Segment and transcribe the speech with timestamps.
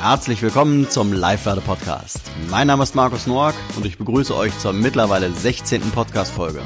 [0.00, 2.20] Herzlich willkommen zum Live-Werde Podcast.
[2.50, 5.80] Mein Name ist Markus Noack und ich begrüße euch zur mittlerweile 16.
[5.90, 6.62] Podcast-Folge.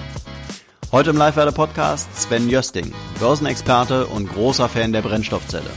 [0.93, 5.71] Heute im Live-Werde Podcast Sven Jösting, Börsenexperte und großer Fan der Brennstoffzelle.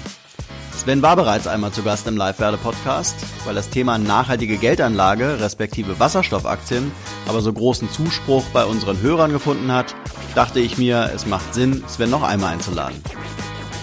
[0.73, 3.15] Sven war bereits einmal zu Gast im Live-Werde Podcast,
[3.45, 6.91] weil das Thema nachhaltige Geldanlage respektive Wasserstoffaktien
[7.25, 9.95] aber so großen Zuspruch bei unseren Hörern gefunden hat,
[10.35, 13.01] dachte ich mir, es macht Sinn, Sven noch einmal einzuladen.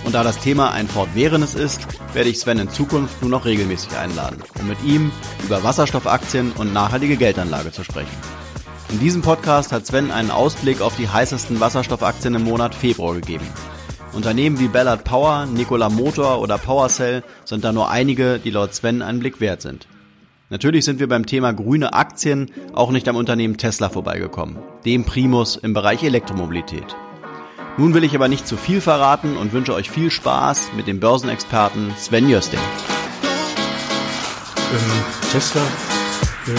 [0.05, 3.97] Und da das Thema ein fortwährendes ist, werde ich Sven in Zukunft nur noch regelmäßig
[3.97, 5.13] einladen, um mit ihm
[5.45, 8.17] über Wasserstoffaktien und nachhaltige Geldanlage zu sprechen.
[8.91, 13.47] In diesem Podcast hat Sven einen Ausblick auf die heißesten Wasserstoffaktien im Monat Februar gegeben.
[14.13, 19.01] Unternehmen wie Ballard Power, Nikola Motor oder PowerCell sind da nur einige, die laut Sven
[19.01, 19.87] einen Blick wert sind.
[20.51, 25.57] Natürlich sind wir beim Thema grüne Aktien auch nicht am Unternehmen Tesla vorbeigekommen, dem Primus
[25.57, 26.95] im Bereich Elektromobilität.
[27.79, 31.01] Nun will ich aber nicht zu viel verraten und wünsche euch viel Spaß mit dem
[31.01, 32.61] Börsenexperten Sven Jösting.
[34.73, 34.79] Ähm,
[35.33, 35.63] Tesla
[36.49, 36.55] ähm,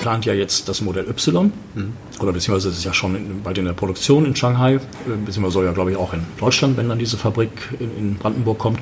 [0.00, 1.92] plant ja jetzt das Modell Y, mhm.
[2.18, 4.78] oder beziehungsweise es ist ja schon bald in der Produktion in Shanghai, äh,
[5.24, 8.58] beziehungsweise soll ja glaube ich auch in Deutschland, wenn dann diese Fabrik in, in Brandenburg
[8.58, 8.80] kommt,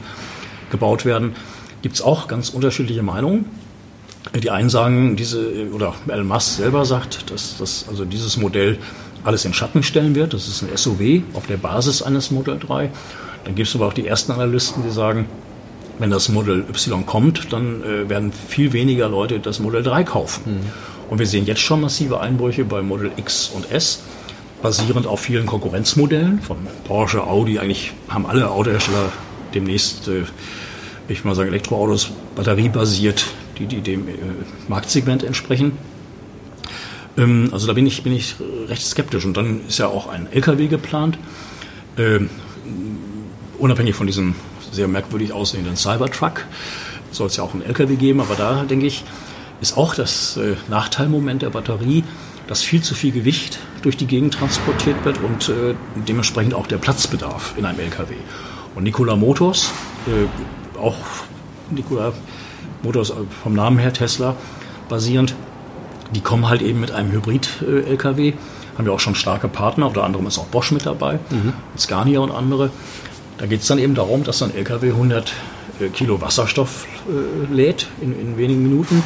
[0.70, 1.34] gebaut werden.
[1.82, 3.46] Gibt es auch ganz unterschiedliche Meinungen.
[4.40, 8.78] Die einen sagen, diese, oder Elon Musk selber sagt, dass, dass also dieses Modell
[9.24, 10.34] alles in Schatten stellen wird.
[10.34, 12.90] Das ist ein SUV auf der Basis eines Model 3.
[13.44, 15.26] Dann gibt es aber auch die ersten Analysten, die sagen,
[15.98, 20.42] wenn das Model Y kommt, dann äh, werden viel weniger Leute das Model 3 kaufen.
[20.46, 20.60] Mhm.
[21.10, 24.00] Und wir sehen jetzt schon massive Einbrüche bei Model X und S,
[24.62, 27.58] basierend auf vielen Konkurrenzmodellen von Porsche, Audi.
[27.58, 29.12] Eigentlich haben alle Autohersteller
[29.54, 30.22] demnächst, äh,
[31.08, 33.26] ich mal sagen, Elektroautos batteriebasiert,
[33.58, 34.12] die, die dem äh,
[34.68, 35.72] Marktsegment entsprechen.
[37.20, 38.34] Ähm, also da bin ich, bin ich
[38.68, 39.24] recht skeptisch.
[39.24, 41.18] Und dann ist ja auch ein LKW geplant,
[41.96, 42.30] ähm,
[43.58, 44.34] unabhängig von diesem
[44.72, 46.46] sehr merkwürdig aussehenden Cybertruck
[47.12, 49.04] soll es ja auch einen LKW geben, aber da denke ich,
[49.60, 52.04] ist auch das äh, Nachteilmoment der Batterie,
[52.46, 55.74] dass viel zu viel Gewicht durch die Gegend transportiert wird und äh,
[56.08, 58.14] dementsprechend auch der Platzbedarf in einem LKW.
[58.74, 59.70] Und Nikola Motors,
[60.06, 60.96] äh, auch
[61.70, 62.12] Nikola
[62.82, 64.36] Motors vom Namen her Tesla
[64.88, 65.34] basierend,
[66.14, 68.34] die kommen halt eben mit einem Hybrid-LKW.
[68.76, 71.52] Haben wir auch schon starke Partner, unter anderem ist auch Bosch mit dabei, mhm.
[71.76, 72.70] Scania und andere.
[73.38, 75.32] Da geht es dann eben darum, dass ein LKW 100
[75.80, 79.02] äh, Kilo Wasserstoff äh, lädt in, in, wenigen Minuten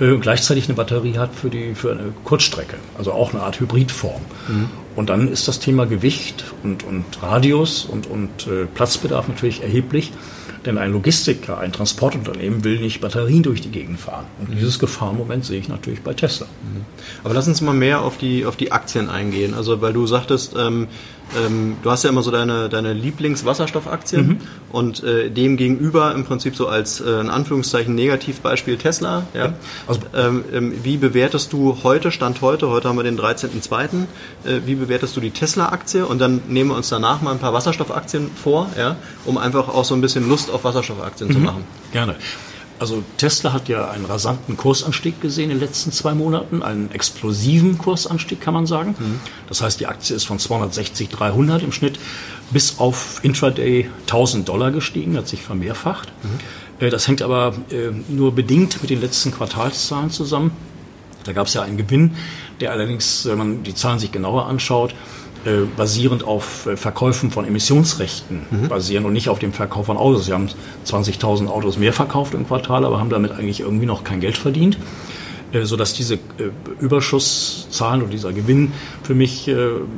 [0.00, 4.20] äh, gleichzeitig eine Batterie hat für, die, für eine Kurzstrecke, also auch eine Art Hybridform.
[4.48, 4.70] Mhm.
[4.96, 10.12] Und dann ist das Thema Gewicht und, und Radius und, und äh, Platzbedarf natürlich erheblich.
[10.64, 14.26] Denn ein Logistiker, ein Transportunternehmen will nicht Batterien durch die Gegend fahren.
[14.38, 16.46] Und dieses Gefahrenmoment sehe ich natürlich bei Tesla.
[16.46, 16.84] Mhm.
[17.24, 19.54] Aber lass uns mal mehr auf die, auf die Aktien eingehen.
[19.54, 20.86] Also, weil du sagtest, ähm,
[21.36, 24.38] ähm, du hast ja immer so deine, deine Lieblingswasserstoffaktien mhm.
[24.70, 29.26] und äh, dem gegenüber im Prinzip so als äh, in Anführungszeichen Negativbeispiel Tesla.
[29.34, 29.54] Ja?
[29.86, 34.06] Also, ähm, ähm, wie bewertest du heute, Stand heute, heute haben wir den 13.02.,
[34.44, 37.52] äh, wie bewertest du die Tesla-Aktie und dann nehmen wir uns danach mal ein paar
[37.52, 41.32] Wasserstoffaktien vor, ja, um einfach auch so ein bisschen Lust auf Wasserstoffaktien mhm.
[41.32, 41.64] zu machen.
[41.92, 42.16] Gerne.
[42.82, 47.78] Also Tesla hat ja einen rasanten Kursanstieg gesehen in den letzten zwei Monaten, einen explosiven
[47.78, 48.96] Kursanstieg kann man sagen.
[48.98, 49.20] Mhm.
[49.48, 52.00] Das heißt, die Aktie ist von 260, 300 im Schnitt
[52.50, 56.12] bis auf Intraday 1000 Dollar gestiegen, hat sich vermehrfacht.
[56.24, 56.84] Mhm.
[56.84, 60.50] Äh, das hängt aber äh, nur bedingt mit den letzten Quartalszahlen zusammen.
[61.22, 62.16] Da gab es ja einen Gewinn,
[62.58, 64.92] der allerdings, wenn man die Zahlen sich genauer anschaut,
[65.44, 68.68] äh, basierend auf äh, Verkäufen von Emissionsrechten mhm.
[68.68, 70.26] basieren und nicht auf dem Verkauf von Autos.
[70.26, 70.48] Sie haben
[70.86, 74.78] 20.000 Autos mehr verkauft im Quartal, aber haben damit eigentlich irgendwie noch kein Geld verdient
[75.52, 76.20] äh, sodass diese
[76.80, 79.50] Überschusszahlen oder dieser Gewinn für mich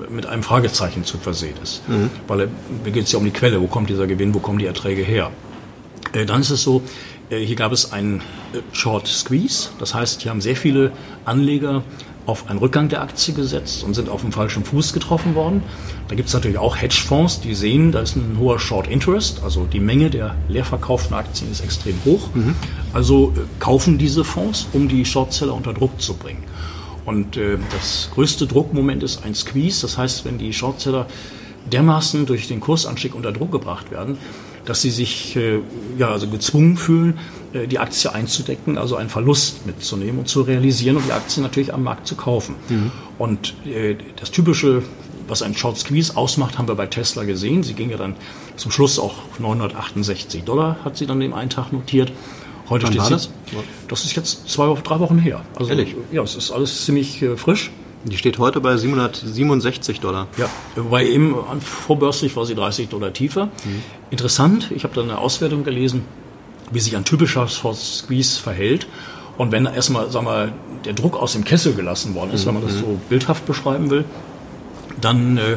[0.08, 1.86] mit einem Fragezeichen zu versehen ist.
[1.88, 2.10] Mhm.
[2.26, 2.48] Weil
[2.82, 5.02] mir geht es ja um die Quelle, wo kommt dieser Gewinn, wo kommen die Erträge
[5.02, 5.30] her.
[6.26, 6.82] Dann ist es so,
[7.28, 8.22] hier gab es einen
[8.72, 10.92] Short Squeeze, das heißt, hier haben sehr viele
[11.24, 11.82] Anleger
[12.26, 15.62] auf einen Rückgang der Aktie gesetzt und sind auf dem falschen Fuß getroffen worden.
[16.08, 19.66] Da gibt es natürlich auch Hedgefonds, die sehen, da ist ein hoher Short Interest, also
[19.66, 22.28] die Menge der leer verkauften Aktien ist extrem hoch.
[22.34, 22.54] Mhm.
[22.92, 26.42] Also äh, kaufen diese Fonds, um die Shortseller unter Druck zu bringen.
[27.04, 31.06] Und äh, das größte Druckmoment ist ein Squeeze, das heißt, wenn die Shortseller
[31.70, 34.18] dermaßen durch den Kursanstieg unter Druck gebracht werden,
[34.64, 35.60] dass sie sich äh,
[35.98, 37.18] ja, also gezwungen fühlen,
[37.54, 41.82] die Aktie einzudecken, also einen Verlust mitzunehmen und zu realisieren und die Aktie natürlich am
[41.82, 42.56] Markt zu kaufen.
[42.68, 42.90] Mhm.
[43.18, 44.82] Und äh, das typische,
[45.28, 47.62] was ein Short Squeeze ausmacht, haben wir bei Tesla gesehen.
[47.62, 48.16] Sie ging ja dann
[48.56, 52.12] zum Schluss auch 968 Dollar, hat sie dann im einen Tag notiert.
[52.68, 53.30] Heute Wann steht das?
[53.88, 55.42] das ist jetzt zwei, drei Wochen her.
[55.54, 55.94] Also, Ehrlich?
[56.12, 57.70] Ja, es ist alles ziemlich äh, frisch.
[58.04, 60.26] Die steht heute bei 767 Dollar.
[60.36, 63.46] Ja, wobei eben vorbörslich war sie 30 Dollar tiefer.
[63.46, 63.82] Mhm.
[64.10, 66.02] Interessant, ich habe da eine Auswertung gelesen,
[66.70, 68.86] wie sich ein typischer Short Squeeze verhält.
[69.36, 70.52] Und wenn erstmal, sagen wir,
[70.84, 74.04] der Druck aus dem Kessel gelassen worden ist, wenn man das so bildhaft beschreiben will,
[75.00, 75.56] dann äh,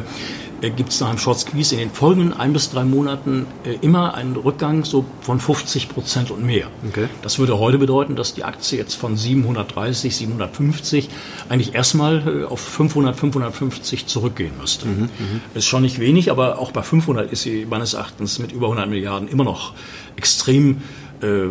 [0.60, 3.74] äh, gibt es nach einem Short Squeeze in den folgenden ein bis drei Monaten äh,
[3.80, 6.66] immer einen Rückgang so von 50 Prozent und mehr.
[6.88, 7.08] Okay.
[7.22, 11.08] Das würde heute bedeuten, dass die Aktie jetzt von 730, 750
[11.48, 14.86] eigentlich erstmal äh, auf 500, 550 zurückgehen müsste.
[14.86, 18.52] Mhm, mhm, ist schon nicht wenig, aber auch bei 500 ist sie meines Erachtens mit
[18.52, 19.74] über 100 Milliarden immer noch
[20.18, 20.82] extrem
[21.22, 21.46] äh,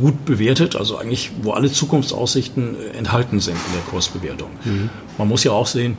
[0.00, 4.50] gut bewertet, also eigentlich, wo alle Zukunftsaussichten enthalten sind in der Kursbewertung.
[4.64, 4.90] Mhm.
[5.18, 5.96] Man muss ja auch sehen,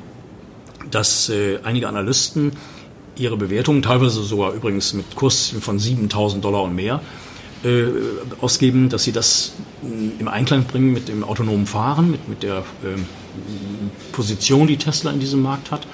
[0.90, 2.54] dass äh, einige Analysten
[3.18, 7.02] ihre Bewertungen, teilweise sogar übrigens mit Kursen von 7000 Dollar und mehr,
[7.64, 7.86] äh,
[8.40, 9.54] ausgeben, dass sie das
[9.84, 12.98] äh, im Einklang bringen mit dem autonomen Fahren, mit, mit der äh,
[14.20, 15.88] Position, die Tesla in diesem Markt hat.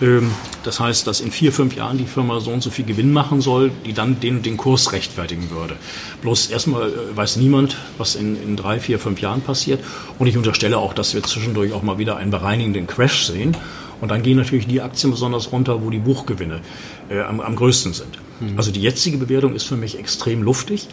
[0.00, 0.30] Mhm.
[0.62, 3.42] Das heißt, dass in vier, fünf Jahren die Firma so und so viel Gewinn machen
[3.42, 5.76] soll, die dann den, den Kurs rechtfertigen würde.
[6.22, 9.84] Bloß erstmal äh, weiß niemand, was in, in drei, vier, fünf Jahren passiert.
[10.18, 13.54] Und ich unterstelle auch, dass wir zwischendurch auch mal wieder einen bereinigenden Crash sehen.
[14.00, 16.62] Und dann gehen natürlich die Aktien besonders runter, wo die Buchgewinne
[17.10, 18.18] äh, am, am größten sind.
[18.40, 18.56] Mhm.
[18.56, 20.88] Also die jetzige Bewertung ist für mich extrem luftig.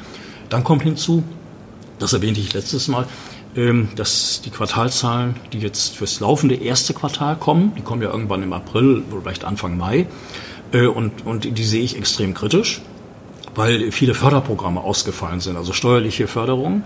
[0.50, 1.24] Dann kommt hinzu,
[1.98, 3.06] das erwähnte ich letztes Mal,
[3.96, 8.54] dass die Quartalzahlen, die jetzt fürs laufende erste Quartal kommen, die kommen ja irgendwann im
[8.54, 10.06] April oder vielleicht Anfang Mai,
[10.72, 12.82] äh, und, und die sehe ich extrem kritisch,
[13.56, 16.84] weil viele Förderprogramme ausgefallen sind, also steuerliche Förderungen.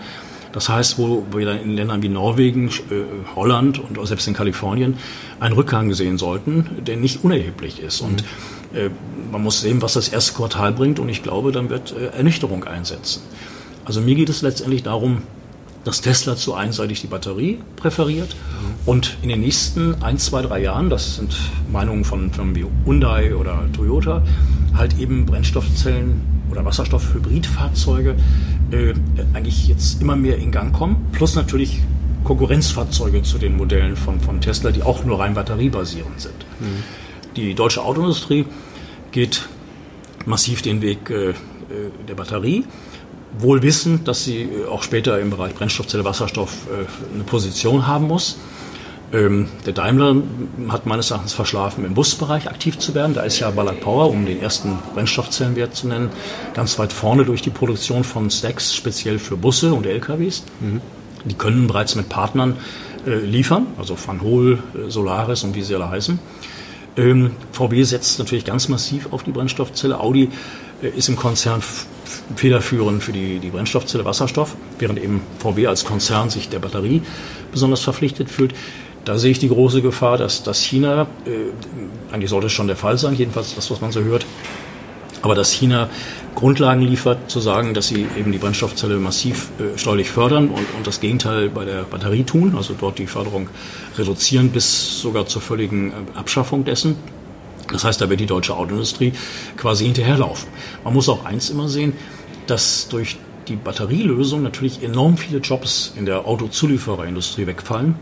[0.54, 3.04] Das heißt, wo wir in Ländern wie Norwegen, äh,
[3.36, 4.98] Holland und auch selbst in Kalifornien
[5.40, 8.02] einen Rückgang sehen sollten, der nicht unerheblich ist.
[8.02, 8.24] Und
[8.74, 8.90] äh,
[9.31, 13.22] man muss sehen, was das erste Quartal bringt und ich glaube, dann wird Ernüchterung einsetzen.
[13.86, 15.24] Also mir geht es letztendlich darum,
[15.83, 18.36] dass Tesla zu einseitig die Batterie präferiert
[18.86, 21.36] und in den nächsten ein, zwei, drei Jahren, das sind
[21.72, 24.24] Meinungen von Firmen wie Hyundai oder Toyota,
[24.75, 28.16] halt eben Brennstoffzellen oder Wasserstoff-Hybridfahrzeuge
[28.72, 28.94] äh,
[29.33, 31.07] eigentlich jetzt immer mehr in Gang kommen.
[31.12, 31.81] Plus natürlich
[32.24, 36.45] Konkurrenzfahrzeuge zu den Modellen von, von Tesla, die auch nur rein batteriebasierend sind.
[36.60, 36.83] Mhm.
[37.36, 38.45] Die deutsche Autoindustrie
[39.12, 39.48] geht
[40.25, 41.33] massiv den Weg äh, äh
[42.07, 42.66] der Batterie,
[43.38, 48.07] wohl wissend, dass sie äh, auch später im Bereich Brennstoffzelle, Wasserstoff äh, eine Position haben
[48.07, 48.38] muss.
[49.13, 50.16] Ähm, der Daimler
[50.69, 53.13] hat meines Erachtens verschlafen, im Busbereich aktiv zu werden.
[53.13, 56.10] Da ist ja Ballard Power, um den ersten Brennstoffzellenwert zu nennen,
[56.54, 60.44] ganz weit vorne durch die Produktion von Stacks, speziell für Busse und LKWs.
[60.62, 60.81] Mhm.
[61.25, 62.56] Die können bereits mit Partnern
[63.06, 66.18] äh, liefern, also Van Hool, äh, Solaris und wie sie alle heißen.
[66.98, 70.00] Ähm, VW setzt natürlich ganz massiv auf die Brennstoffzelle.
[70.00, 70.30] Audi
[70.81, 71.62] ist im Konzern
[72.36, 77.02] federführend für die, die Brennstoffzelle Wasserstoff, während eben VW als Konzern sich der Batterie
[77.52, 78.54] besonders verpflichtet fühlt.
[79.06, 82.75] Da sehe ich die große Gefahr, dass, dass China, äh, eigentlich sollte es schon der
[82.75, 84.25] Fall sein, jedenfalls das, was man so hört,
[85.22, 85.90] aber dass China
[86.36, 90.88] Grundlagen liefert, zu sagen, dass sie eben die Brennstoffzelle massiv äh, steuerlich fördern und, und
[90.88, 93.50] das Gegenteil bei der Batterie tun, also dort die Förderung
[93.98, 96.96] reduzieren bis sogar zur völligen äh, Abschaffung dessen.
[97.71, 99.13] Das heißt, da wird die deutsche Autoindustrie
[99.57, 100.50] quasi hinterherlaufen.
[100.83, 101.94] Man muss auch eins immer sehen,
[102.47, 107.95] dass durch die Batterielösung natürlich enorm viele Jobs in der Autozuliefererindustrie wegfallen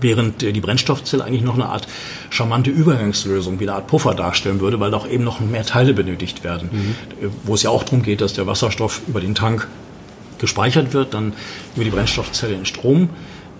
[0.00, 1.86] während die Brennstoffzelle eigentlich noch eine Art
[2.30, 6.44] charmante Übergangslösung, wie eine Art Puffer darstellen würde, weil auch eben noch mehr Teile benötigt
[6.44, 6.68] werden.
[6.70, 7.30] Mhm.
[7.44, 9.66] Wo es ja auch darum geht, dass der Wasserstoff über den Tank
[10.38, 11.32] gespeichert wird, dann
[11.74, 13.08] über die Brennstoffzelle in Strom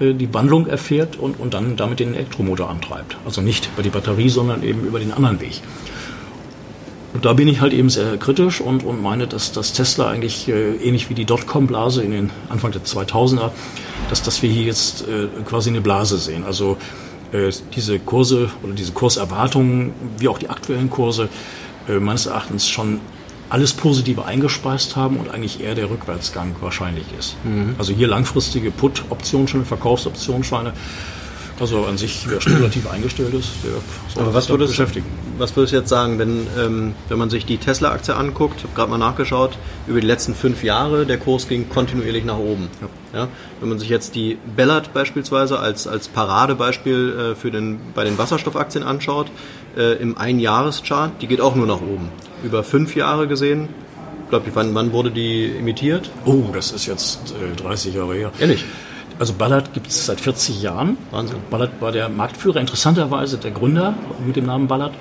[0.00, 3.16] äh, die Wandlung erfährt und, und dann damit den Elektromotor antreibt.
[3.24, 5.62] Also nicht über die Batterie, sondern eben über den anderen Weg.
[7.14, 10.48] Und da bin ich halt eben sehr kritisch und, und meine, dass, dass Tesla eigentlich
[10.48, 13.52] äh, ähnlich wie die Dotcom-Blase in den Anfang der 2000er,
[14.10, 16.44] dass, dass wir hier jetzt äh, quasi eine Blase sehen.
[16.44, 16.76] Also
[17.32, 21.30] äh, diese Kurse oder diese Kurserwartungen, wie auch die aktuellen Kurse,
[21.88, 23.00] äh, meines Erachtens schon
[23.48, 27.36] alles Positive eingespeist haben und eigentlich eher der Rückwärtsgang wahrscheinlich ist.
[27.44, 27.74] Mhm.
[27.78, 30.72] Also hier langfristige Put-Optionsscheine, Verkaufsoptionsscheine
[31.58, 33.52] also an sich, wer spekulativ eingestellt ist,
[34.14, 35.06] Aber was würdest, beschäftigen.
[35.38, 38.74] Was würdest du jetzt sagen, wenn, ähm, wenn man sich die Tesla-Aktie anguckt, ich habe
[38.74, 42.68] gerade mal nachgeschaut, über die letzten fünf Jahre, der Kurs ging kontinuierlich nach oben.
[43.12, 43.20] Ja.
[43.20, 43.28] ja
[43.60, 48.18] wenn man sich jetzt die Ballard beispielsweise als, als Paradebeispiel äh, für den, bei den
[48.18, 49.30] Wasserstoffaktien anschaut,
[49.76, 52.10] äh, im Einjahreschart, die geht auch nur nach oben.
[52.44, 53.68] Über fünf Jahre gesehen,
[54.24, 56.10] ich glaube, wann, wann wurde die imitiert?
[56.24, 58.32] Oh, das ist jetzt äh, 30 Jahre her.
[58.40, 58.64] Ehrlich?
[59.18, 60.98] Also Ballard gibt es seit 40 Jahren.
[61.10, 61.38] Wahnsinn.
[61.50, 63.94] Ballard war der Marktführer, interessanterweise der Gründer
[64.24, 64.94] mit dem Namen Ballard.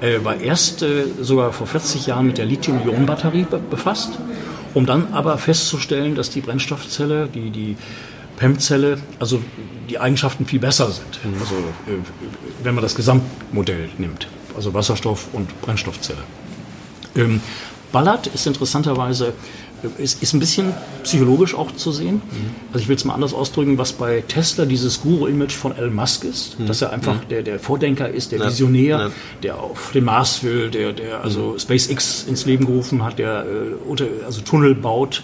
[0.00, 4.18] Er war erst äh, sogar vor 40 Jahren mit der Lithium-Ionen-Batterie be befasst,
[4.74, 7.76] um dann aber festzustellen, dass die Brennstoffzelle, die, die
[8.36, 9.40] PEM-Zelle, also
[9.88, 11.24] die Eigenschaften viel besser sind.
[11.24, 11.40] Mhm.
[11.40, 14.26] Also äh, wenn man das Gesamtmodell nimmt,
[14.56, 16.22] also Wasserstoff und Brennstoffzelle.
[17.14, 17.40] Ähm,
[17.92, 19.34] Ballard ist interessanterweise
[19.98, 20.72] ist, ist ein bisschen
[21.02, 22.16] psychologisch auch zu sehen.
[22.16, 22.50] Mhm.
[22.72, 26.24] Also ich will es mal anders ausdrücken, was bei Tesla dieses Guru-Image von Elon Musk
[26.24, 26.66] ist, mhm.
[26.66, 27.28] dass er einfach mhm.
[27.30, 28.46] der, der Vordenker ist, der ja.
[28.46, 29.10] Visionär, ja.
[29.42, 31.58] der auf den Mars will, der, der also mhm.
[31.58, 35.22] SpaceX ins Leben gerufen hat, der äh, unter, also Tunnel baut,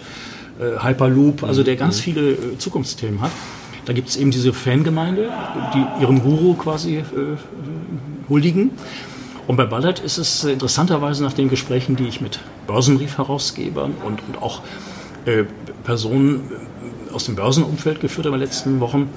[0.59, 2.01] äh, Hyperloop, also der ganz mhm.
[2.01, 3.31] viele äh, Zukunftsthemen hat.
[3.85, 5.31] Da gibt es eben diese Fangemeinde,
[5.73, 7.03] die ihrem Guru quasi äh,
[8.29, 8.71] huldigen.
[9.49, 14.43] Und bei Ballard ist es interessanterweise nach den Gesprächen, die ich mit Börsenbriefherausgebern und, und
[14.43, 14.61] auch
[15.25, 15.43] äh,
[15.83, 16.51] Personen
[17.11, 19.09] aus dem Börsenumfeld geführt habe in den letzten Wochen,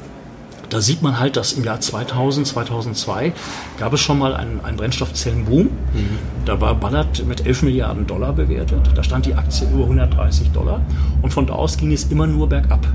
[0.70, 3.34] da sieht man halt, dass im Jahr 2000, 2002
[3.78, 5.64] gab es schon mal einen, einen Brennstoffzellenboom.
[5.64, 6.18] Mhm.
[6.46, 8.90] Da war Ballard mit 11 Milliarden Dollar bewertet.
[8.94, 10.80] Da stand die Aktie über 130 Dollar.
[11.20, 12.86] Und von da aus ging es immer nur bergab.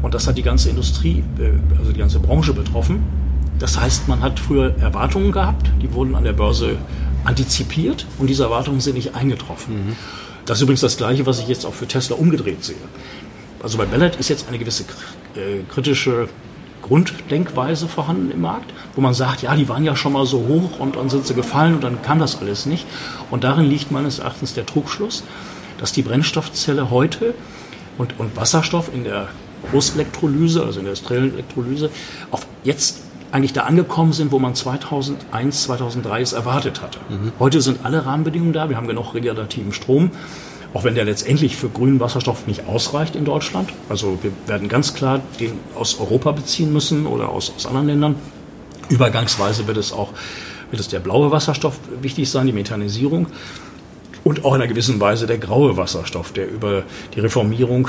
[0.00, 3.21] Und das hat die ganze Industrie, äh, also die ganze Branche betroffen.
[3.58, 6.78] Das heißt, man hat früher Erwartungen gehabt, die wurden an der Börse
[7.24, 9.74] antizipiert und diese Erwartungen sind nicht eingetroffen.
[9.74, 9.96] Mhm.
[10.46, 12.76] Das ist übrigens das Gleiche, was ich jetzt auch für Tesla umgedreht sehe.
[13.62, 14.82] Also bei Ballard ist jetzt eine gewisse
[15.36, 16.28] äh, kritische
[16.82, 20.80] Grunddenkweise vorhanden im Markt, wo man sagt, ja, die waren ja schon mal so hoch
[20.80, 22.86] und dann sind sie gefallen und dann kam das alles nicht.
[23.30, 25.22] Und darin liegt meines Erachtens der Trugschluss,
[25.78, 27.34] dass die Brennstoffzelle heute
[27.98, 29.28] und, und Wasserstoff in der
[29.70, 31.90] Großelektrolyse, also in der Elektrolyse,
[32.32, 33.01] auf jetzt
[33.32, 36.98] eigentlich da angekommen sind, wo man 2001, 2003 es erwartet hatte.
[37.08, 37.32] Mhm.
[37.38, 38.68] Heute sind alle Rahmenbedingungen da.
[38.68, 40.10] Wir haben genug regenerativen Strom,
[40.74, 43.70] auch wenn der letztendlich für grünen Wasserstoff nicht ausreicht in Deutschland.
[43.88, 48.14] Also wir werden ganz klar den aus Europa beziehen müssen oder aus, aus anderen Ländern.
[48.88, 50.12] Übergangsweise wird es auch
[50.72, 53.26] wird es der blaue Wasserstoff wichtig sein, die Methanisierung.
[54.24, 56.84] Und auch in einer gewissen Weise der graue Wasserstoff, der über
[57.14, 57.88] die Reformierung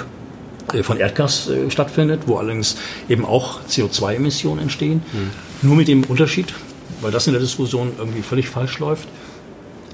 [0.82, 2.78] von Erdgas äh, stattfindet, wo allerdings
[3.10, 5.02] eben auch CO2-Emissionen entstehen.
[5.12, 5.68] Mhm.
[5.68, 6.54] Nur mit dem Unterschied,
[7.02, 9.08] weil das in der Diskussion irgendwie völlig falsch läuft,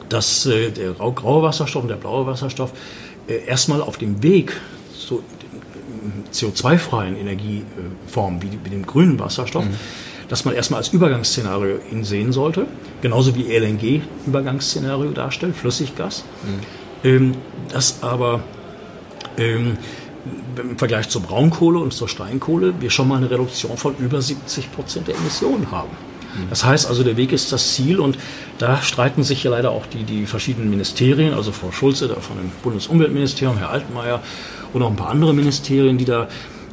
[0.09, 2.71] dass äh, der graue Wasserstoff und der blaue Wasserstoff
[3.27, 4.53] äh, erstmal auf dem Weg
[4.97, 5.23] zu
[6.33, 9.75] CO2-freien Energieformen wie, wie, dem grünen Wasserstoff, mhm.
[10.27, 12.67] dass man erstmal als Übergangsszenario ihn sehen sollte,
[13.01, 16.23] genauso wie LNG Übergangsszenario darstellt, Flüssiggas.
[16.43, 17.09] Mhm.
[17.09, 17.35] Ähm,
[17.71, 18.43] das aber
[19.37, 19.77] ähm,
[20.57, 24.71] im Vergleich zur Braunkohle und zur Steinkohle wir schon mal eine Reduktion von über 70
[24.71, 25.89] Prozent der Emissionen haben.
[26.49, 28.17] Das heißt also, der Weg ist das Ziel und
[28.59, 32.37] da streiten sich ja leider auch die, die verschiedenen Ministerien, also Frau Schulze da von
[32.37, 34.21] dem Bundesumweltministerium, Herr Altmaier
[34.73, 36.27] und auch ein paar andere Ministerien, die da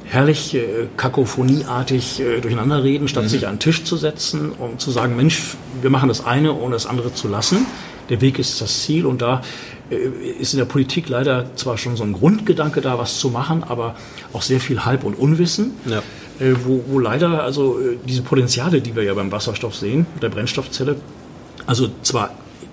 [0.05, 3.29] herrlich äh, kakophonieartig äh, durcheinander reden, statt mhm.
[3.29, 6.75] sich an den Tisch zu setzen und zu sagen, Mensch, wir machen das eine, ohne
[6.75, 7.67] das andere zu lassen.
[8.09, 9.43] Der Weg ist das Ziel und da
[9.91, 13.95] ist in der Politik leider zwar schon so ein Grundgedanke da, was zu machen, aber
[14.33, 15.73] auch sehr viel Halb- und Unwissen.
[15.87, 16.03] Ja.
[16.39, 20.29] Äh, wo, wo leider also äh, diese Potenziale, die wir ja beim Wasserstoff sehen, der
[20.29, 20.97] Brennstoffzelle,
[21.67, 22.31] also zwar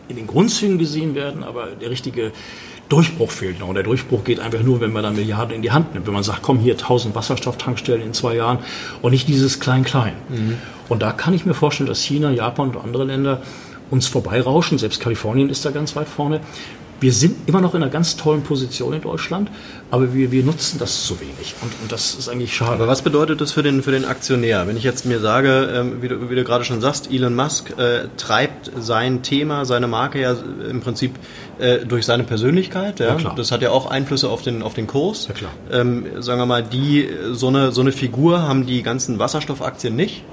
[0.10, 2.32] in den Grundzügen gesehen werden, aber der richtige
[2.89, 3.70] Durchbruch fehlt noch.
[3.70, 6.05] Und der Durchbruch geht einfach nur, wenn man da Milliarden in die Hand nimmt.
[6.05, 8.60] Wenn man sagt, komm hier 1000 Wasserstofftankstellen in zwei Jahren
[9.01, 10.13] und nicht dieses Klein-Klein.
[10.29, 10.58] Mhm.
[10.89, 13.41] Und da kann ich mir vorstellen, dass China, Japan und andere Länder
[13.89, 14.77] uns vorbeirauschen.
[14.77, 16.41] Selbst Kalifornien ist da ganz weit vorne,
[17.03, 19.51] wir sind immer noch in einer ganz tollen Position in Deutschland,
[19.91, 22.72] aber wir, wir nutzen das zu wenig und, und das ist eigentlich schade.
[22.72, 24.67] Aber was bedeutet das für den, für den Aktionär?
[24.67, 27.77] Wenn ich jetzt mir sage, ähm, wie, du, wie du gerade schon sagst, Elon Musk
[27.77, 30.33] äh, treibt sein Thema, seine Marke ja
[30.69, 31.15] im Prinzip
[31.60, 33.01] äh, durch seine Persönlichkeit.
[33.01, 33.17] Ja?
[33.17, 35.27] ja das hat ja auch Einflüsse auf den, auf den Kurs.
[35.27, 35.51] Ja, klar.
[35.72, 40.24] Ähm, sagen wir mal, die, so eine, so eine Figur haben die ganzen Wasserstoffaktien nicht.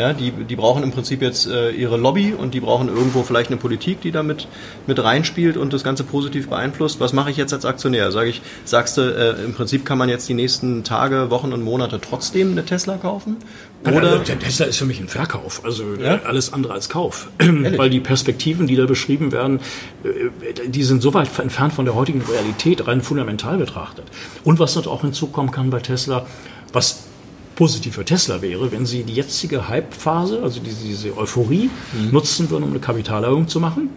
[0.00, 3.50] Ja, die, die brauchen im Prinzip jetzt äh, ihre Lobby und die brauchen irgendwo vielleicht
[3.50, 4.48] eine Politik, die da mit,
[4.88, 7.00] reinspielt und das Ganze positiv beeinflusst.
[7.00, 8.10] Was mache ich jetzt als Aktionär?
[8.10, 11.62] Sag ich, sagst du, äh, im Prinzip kann man jetzt die nächsten Tage, Wochen und
[11.62, 13.36] Monate trotzdem eine Tesla kaufen?
[13.84, 14.20] Oder?
[14.20, 16.14] Der Tesla ist für mich ein Verkauf, also ja?
[16.14, 17.28] Äh, alles andere als Kauf.
[17.38, 19.60] Weil die Perspektiven, die da beschrieben werden,
[20.02, 24.06] äh, die sind so weit entfernt von der heutigen Realität, rein fundamental betrachtet.
[24.44, 26.26] Und was dort auch hinzukommen kann bei Tesla,
[26.72, 27.09] was
[27.56, 32.10] positiv für Tesla wäre, wenn sie die jetzige Hype-Phase, also diese, diese Euphorie, mhm.
[32.12, 33.90] nutzen würden, um eine Kapitalerhöhung zu machen.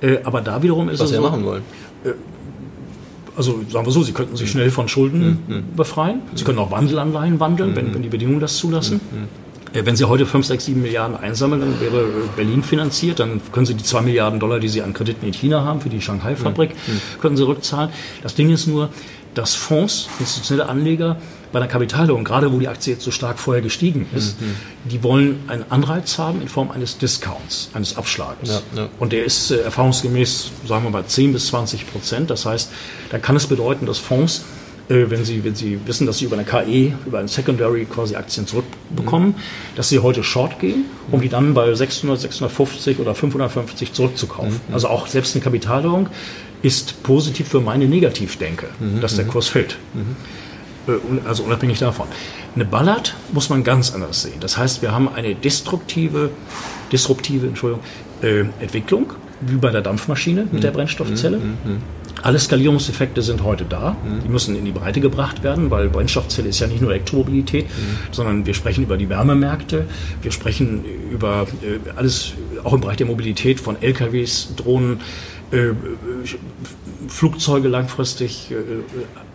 [0.00, 1.62] Äh, aber da wiederum ist Was es sie so, machen wollen.
[2.04, 2.10] Äh,
[3.36, 5.76] also sagen wir so, sie könnten sich schnell von Schulden mhm.
[5.76, 6.22] befreien.
[6.34, 7.76] Sie können auch Wandelanleihen wandeln, mhm.
[7.76, 9.00] wenn, wenn, die Bedingungen das zulassen.
[9.10, 9.76] Mhm.
[9.78, 12.04] Äh, wenn Sie heute 5, 6, 7 Milliarden einsammeln, dann wäre
[12.36, 13.20] Berlin finanziert.
[13.20, 15.88] Dann können Sie die 2 Milliarden Dollar, die Sie an Krediten in China haben, für
[15.88, 17.20] die Shanghai-Fabrik, mhm.
[17.20, 17.90] können Sie rückzahlen.
[18.22, 18.90] Das Ding ist nur,
[19.34, 21.16] dass Fonds, institutionelle Anleger,
[21.52, 24.56] bei der Kapitalerhöhung, gerade wo die Aktie jetzt so stark vorher gestiegen ist, mhm.
[24.90, 28.62] die wollen einen Anreiz haben in Form eines Discounts, eines Abschlages.
[28.74, 28.88] Ja, ja.
[28.98, 32.30] Und der ist äh, erfahrungsgemäß, sagen wir mal, 10 bis 20 Prozent.
[32.30, 32.70] Das heißt,
[33.10, 34.44] da kann es bedeuten, dass Fonds
[34.88, 38.16] äh, wenn Sie, wenn Sie wissen, dass Sie über eine KE, über ein Secondary quasi
[38.16, 39.34] Aktien zurückbekommen, mhm.
[39.76, 44.60] dass Sie heute Short gehen, um die dann bei 600, 650 oder 550 zurückzukaufen.
[44.68, 44.74] Mhm.
[44.74, 46.08] Also auch selbst eine Kapitalerhöhung
[46.62, 49.00] ist positiv für meine Negativdenke, mhm.
[49.00, 49.30] dass der mhm.
[49.30, 49.78] Kurs fällt.
[49.94, 50.16] Mhm.
[50.92, 52.06] Äh, also unabhängig davon.
[52.54, 54.40] Eine Ballard muss man ganz anders sehen.
[54.40, 56.30] Das heißt, wir haben eine destruktive,
[56.90, 57.84] disruptive Entschuldigung,
[58.22, 60.76] äh, Entwicklung, wie bei der Dampfmaschine mit der mhm.
[60.76, 61.40] Brennstoffzelle.
[62.22, 63.96] Alle Skalierungseffekte sind heute da.
[64.24, 67.66] Die müssen in die Breite gebracht werden, weil Brennstoffzelle ist ja nicht nur Elektromobilität,
[68.12, 69.86] sondern wir sprechen über die Wärmemärkte,
[70.20, 75.00] wir sprechen über äh, alles, auch im Bereich der Mobilität von LKWs, Drohnen,
[77.08, 78.54] Flugzeuge langfristig, äh,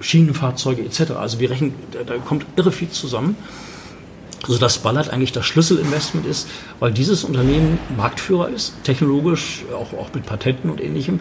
[0.01, 1.11] Schienenfahrzeuge etc.
[1.11, 3.35] Also wir rechnen, da, da kommt irre viel zusammen
[4.45, 6.47] sodass Ballard eigentlich das Schlüsselinvestment ist,
[6.79, 11.19] weil dieses Unternehmen Marktführer ist, technologisch, auch, auch mit Patenten und ähnlichem,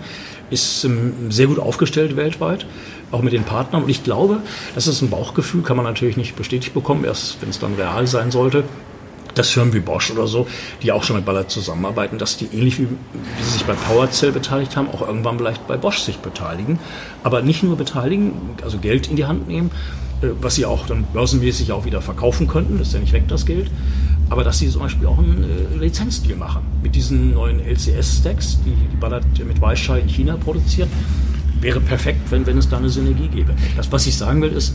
[0.50, 2.67] ist ähm, sehr gut aufgestellt weltweit,
[3.11, 3.85] auch mit den Partnern.
[3.85, 4.41] Und ich glaube,
[4.75, 8.07] das ist ein Bauchgefühl, kann man natürlich nicht bestätigt bekommen, erst wenn es dann real
[8.07, 8.65] sein sollte,
[9.37, 10.47] dass Firmen wie Bosch oder so,
[10.83, 14.33] die auch schon mit Ballard zusammenarbeiten, dass die ähnlich wie, wie sie sich bei PowerCell
[14.33, 16.78] beteiligt haben, auch irgendwann vielleicht bei Bosch sich beteiligen.
[17.23, 19.71] Aber nicht nur beteiligen, also Geld in die Hand nehmen,
[20.23, 23.28] äh, was sie auch dann börsenmäßig auch wieder verkaufen könnten, das ist ja nicht weg
[23.28, 23.71] das Geld,
[24.31, 28.71] aber dass sie zum Beispiel auch einen äh, Lizenzdeal machen mit diesen neuen LCS-Stacks, die,
[28.71, 30.88] die Ballard mit Weichai in China produziert,
[31.61, 33.55] wäre perfekt, wenn, wenn es da eine Synergie gäbe.
[33.76, 34.75] Das, was ich sagen will, ist,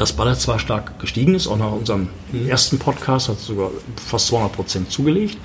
[0.00, 2.48] dass Ballard zwar stark gestiegen ist, auch nach unserem mhm.
[2.48, 5.36] ersten Podcast hat sogar fast 200 Prozent zugelegt,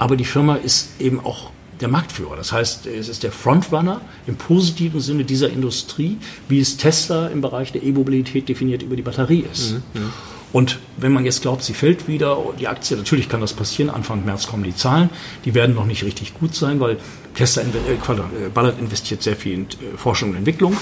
[0.00, 2.34] aber die Firma ist eben auch der Marktführer.
[2.34, 6.18] Das heißt, es ist der Frontrunner im positiven Sinne dieser Industrie,
[6.48, 9.74] wie es Tesla im Bereich der E-Mobilität definiert über die Batterie ist.
[9.74, 9.82] Mhm.
[9.94, 10.12] mhm.
[10.50, 14.24] Und wenn man jetzt glaubt, sie fällt wieder, die Aktie, natürlich kann das passieren, Anfang
[14.24, 15.10] März kommen die Zahlen,
[15.44, 16.96] die werden noch nicht richtig gut sein, weil
[17.34, 20.74] Tesla, äh, Ballard investiert sehr viel in äh, Forschung und Entwicklung.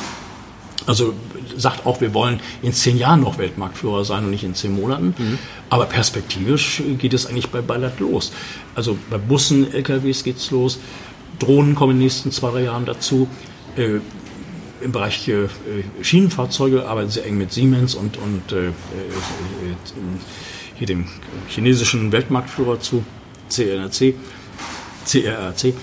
[0.85, 1.15] Also
[1.57, 5.15] sagt auch, wir wollen in zehn Jahren noch Weltmarktführer sein und nicht in zehn Monaten.
[5.17, 5.39] Mhm.
[5.71, 8.33] Aber perspektivisch geht es eigentlich bei Ballard los.
[8.75, 10.79] Also bei Bussen, LKWs geht's los.
[11.39, 13.29] Drohnen kommen in den nächsten zwei, drei Jahren dazu.
[13.77, 14.01] Äh,
[14.83, 15.49] Im Bereich äh,
[16.03, 18.73] Schienenfahrzeuge arbeiten sie eng mit Siemens und, und äh, äh
[20.79, 21.07] hier dem
[21.49, 23.03] chinesischen Weltmarktführer zu,
[23.49, 24.15] CRRC.
[25.07, 25.75] CRRC.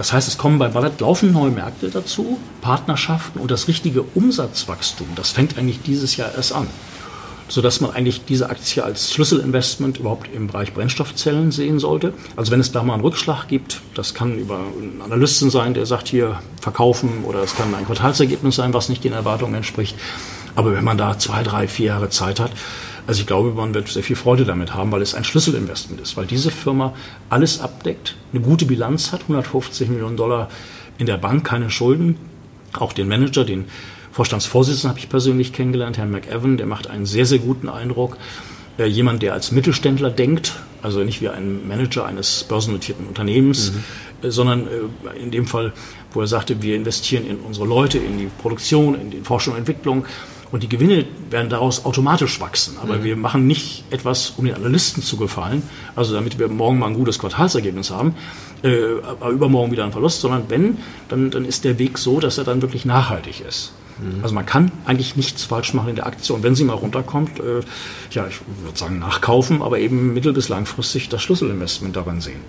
[0.00, 5.08] Das heißt, es kommen bei Ballard laufend neue Märkte dazu, Partnerschaften und das richtige Umsatzwachstum,
[5.14, 6.68] das fängt eigentlich dieses Jahr erst an.
[7.48, 12.14] Sodass man eigentlich diese Aktie als Schlüsselinvestment überhaupt im Bereich Brennstoffzellen sehen sollte.
[12.34, 15.84] Also wenn es da mal einen Rückschlag gibt, das kann über einen Analysten sein, der
[15.84, 19.96] sagt hier verkaufen oder es kann ein Quartalsergebnis sein, was nicht den Erwartungen entspricht.
[20.54, 22.52] Aber wenn man da zwei, drei, vier Jahre Zeit hat,
[23.10, 26.16] also ich glaube, man wird sehr viel Freude damit haben, weil es ein Schlüsselinvestment ist,
[26.16, 26.94] weil diese Firma
[27.28, 30.48] alles abdeckt, eine gute Bilanz hat, 150 Millionen Dollar
[30.96, 32.16] in der Bank, keine Schulden,
[32.72, 33.64] auch den Manager, den
[34.12, 38.16] Vorstandsvorsitzenden habe ich persönlich kennengelernt, Herrn McEwan, der macht einen sehr, sehr guten Eindruck.
[38.78, 44.28] Äh, jemand, der als Mittelständler denkt, also nicht wie ein Manager eines börsennotierten Unternehmens, mhm.
[44.28, 45.72] äh, sondern äh, in dem Fall,
[46.12, 49.58] wo er sagte, wir investieren in unsere Leute, in die Produktion, in die Forschung und
[49.58, 50.04] Entwicklung,
[50.52, 52.76] und die Gewinne werden daraus automatisch wachsen.
[52.82, 53.04] Aber mhm.
[53.04, 55.62] wir machen nicht etwas, um den Analysten zu gefallen,
[55.96, 58.14] also damit wir morgen mal ein gutes Quartalsergebnis haben,
[58.62, 62.38] äh, aber übermorgen wieder ein Verlust, sondern wenn, dann, dann ist der Weg so, dass
[62.38, 63.72] er dann wirklich nachhaltig ist.
[63.98, 64.22] Mhm.
[64.22, 66.34] Also man kann eigentlich nichts falsch machen in der Aktie.
[66.34, 67.60] Und wenn sie mal runterkommt, äh,
[68.10, 72.40] ja, ich würde sagen nachkaufen, aber eben mittel- bis langfristig das Schlüsselinvestment daran sehen.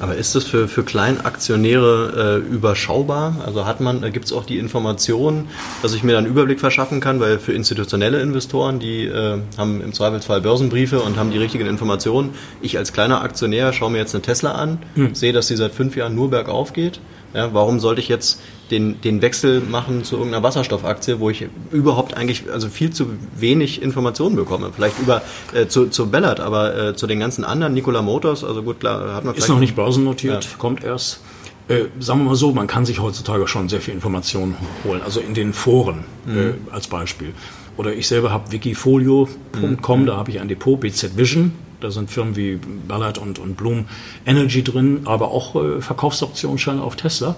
[0.00, 3.36] Aber ist das für, für Kleinaktionäre äh, überschaubar?
[3.44, 5.48] Also hat man, gibt es auch die Informationen,
[5.82, 9.80] dass ich mir dann einen Überblick verschaffen kann, weil für institutionelle Investoren, die äh, haben
[9.80, 12.30] im Zweifelsfall Börsenbriefe und haben die richtigen Informationen.
[12.60, 15.14] Ich als kleiner Aktionär schaue mir jetzt eine Tesla an, hm.
[15.14, 17.00] sehe, dass sie seit fünf Jahren nur bergauf geht
[17.34, 22.16] ja, warum sollte ich jetzt den, den Wechsel machen zu irgendeiner Wasserstoffaktie, wo ich überhaupt
[22.16, 24.70] eigentlich also viel zu wenig Informationen bekomme?
[24.74, 25.22] Vielleicht über
[25.52, 29.14] äh, zu, zu Bellard, aber äh, zu den ganzen anderen, Nikola Motors, also gut, klar,
[29.14, 30.50] hat man Ist noch nicht börsennotiert, ja.
[30.58, 31.20] kommt erst.
[31.66, 35.20] Äh, sagen wir mal so, man kann sich heutzutage schon sehr viel Informationen holen, also
[35.20, 36.38] in den Foren mhm.
[36.38, 37.32] äh, als Beispiel.
[37.76, 40.06] Oder ich selber habe wikifolio.com, mhm.
[40.06, 43.86] da habe ich ein Depot, BZ Vision, da sind Firmen wie Ballard und, und Bloom
[44.26, 47.36] Energy drin, aber auch äh, Verkaufsoptionsscheine auf Tesla.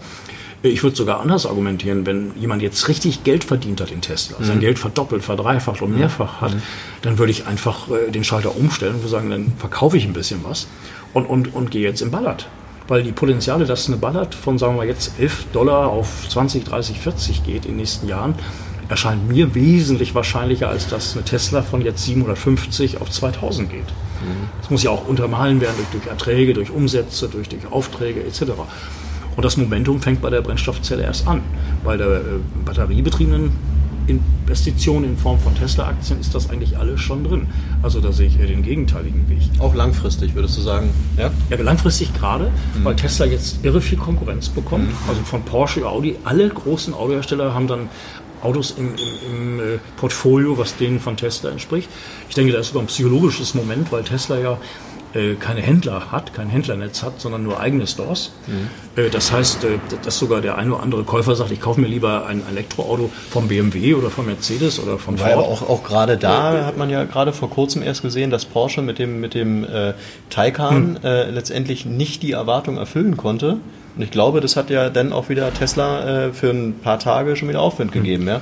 [0.63, 4.45] Ich würde sogar anders argumentieren, wenn jemand jetzt richtig Geld verdient hat in Tesla, mhm.
[4.45, 6.63] sein Geld verdoppelt, verdreifacht und mehrfach hat, mhm.
[7.03, 10.41] dann würde ich einfach äh, den Schalter umstellen und sagen, dann verkaufe ich ein bisschen
[10.43, 10.67] was
[11.13, 12.49] und, und, und gehe jetzt in Ballard.
[12.89, 17.01] Weil die Potenziale, dass eine Ballard von, sagen wir jetzt 11 Dollar auf 20, 30,
[17.01, 18.35] 40 geht in den nächsten Jahren,
[18.89, 23.87] erscheint mir wesentlich wahrscheinlicher, als dass eine Tesla von jetzt 750 auf 2000 geht.
[24.63, 28.53] Es muss ja auch untermalen werden durch, durch Erträge, durch Umsätze, durch, durch Aufträge etc.
[29.37, 31.43] Und das Momentum fängt bei der Brennstoffzelle erst an.
[31.85, 32.21] Bei der äh,
[32.65, 33.53] batteriebetriebenen
[34.07, 37.49] Investitionen in Form von Tesla-Aktien ist das eigentlich alles schon drin.
[37.83, 39.39] Also da sehe ich eher den gegenteiligen Weg.
[39.59, 40.91] Auch langfristig, würdest du sagen?
[41.17, 42.85] Ja, ja langfristig gerade, mhm.
[42.85, 44.89] weil Tesla jetzt irre viel Konkurrenz bekommt.
[44.89, 45.09] Mhm.
[45.09, 47.89] Also von Porsche, Audi, alle großen Autohersteller haben dann
[48.43, 51.89] Autos im, im, im äh, Portfolio, was denen von Tesla entspricht.
[52.29, 54.59] Ich denke, da ist sogar ein psychologisches Moment, weil Tesla ja
[55.39, 58.33] keine Händler hat, kein Händlernetz hat, sondern nur eigene Stores.
[58.47, 58.69] Mhm.
[58.97, 61.89] Äh, das heißt, äh, dass sogar der eine oder andere Käufer sagt, ich kaufe mir
[61.89, 65.33] lieber ein Elektroauto vom BMW oder vom Mercedes oder von Ford.
[65.33, 68.83] Aber auch, auch gerade da hat man ja gerade vor kurzem erst gesehen, dass Porsche
[68.83, 69.95] mit dem, mit dem äh,
[70.31, 71.05] Taycan hm.
[71.05, 73.59] äh, letztendlich nicht die Erwartung erfüllen konnte.
[73.97, 77.35] Und ich glaube, das hat ja dann auch wieder Tesla äh, für ein paar Tage
[77.37, 78.03] schon wieder Aufwind hm.
[78.03, 78.29] gegeben.
[78.29, 78.41] Ja?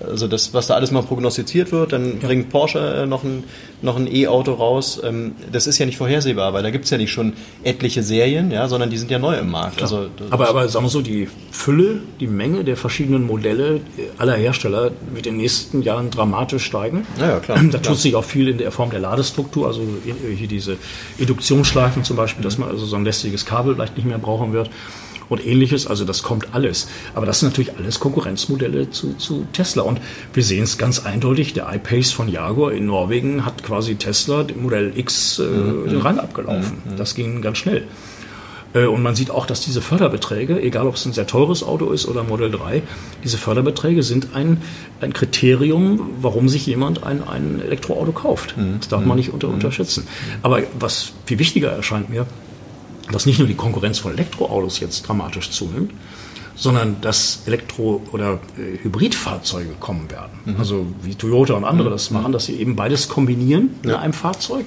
[0.00, 2.26] Also das, was da alles mal prognostiziert wird, dann ja.
[2.26, 3.44] bringt Porsche äh, noch ein
[3.80, 5.00] noch ein E-Auto raus.
[5.04, 8.50] Ähm, das ist ja nicht vorhersehbar, weil da gibt es ja nicht schon etliche Serien,
[8.50, 9.82] ja, sondern die sind ja neu im Markt.
[9.82, 13.82] Also, aber, aber sagen wir so, die Fülle, die Menge der verschiedenen Modelle
[14.18, 17.06] aller Hersteller wird in den nächsten Jahren dramatisch steigen.
[17.20, 17.60] Ja klar.
[17.74, 20.76] Da tut sich auch viel in der Form der Ladestruktur, also hier diese
[21.18, 22.44] Induktionsschleifen zum Beispiel, mhm.
[22.44, 24.70] dass man also so ein lästiges Kabel vielleicht nicht mehr brauchen wird
[25.34, 25.86] und ähnliches.
[25.86, 26.88] Also das kommt alles.
[27.14, 29.82] Aber das sind natürlich alles Konkurrenzmodelle zu, zu Tesla.
[29.82, 30.00] Und
[30.32, 31.52] wir sehen es ganz eindeutig.
[31.52, 35.88] Der iPace von Jaguar in Norwegen hat quasi Tesla, Modell X, äh, mhm.
[35.88, 36.82] den Rang abgelaufen.
[36.84, 36.96] Mhm.
[36.96, 37.84] Das ging ganz schnell.
[38.74, 41.90] Äh, und man sieht auch, dass diese Förderbeträge, egal ob es ein sehr teures Auto
[41.90, 42.82] ist oder Modell 3,
[43.22, 44.60] diese Förderbeträge sind ein,
[45.00, 48.56] ein Kriterium, warum sich jemand ein, ein Elektroauto kauft.
[48.56, 48.76] Mhm.
[48.80, 49.54] Das darf man nicht unter, mhm.
[49.54, 50.06] unterschätzen.
[50.42, 52.26] Aber was viel wichtiger erscheint mir,
[53.12, 55.92] dass nicht nur die Konkurrenz von Elektroautos jetzt dramatisch zunimmt,
[56.56, 60.32] sondern dass Elektro- oder äh, Hybridfahrzeuge kommen werden.
[60.44, 60.56] Mhm.
[60.58, 61.92] Also wie Toyota und andere mhm.
[61.92, 63.94] das machen, dass sie eben beides kombinieren ja.
[63.94, 64.66] in einem Fahrzeug.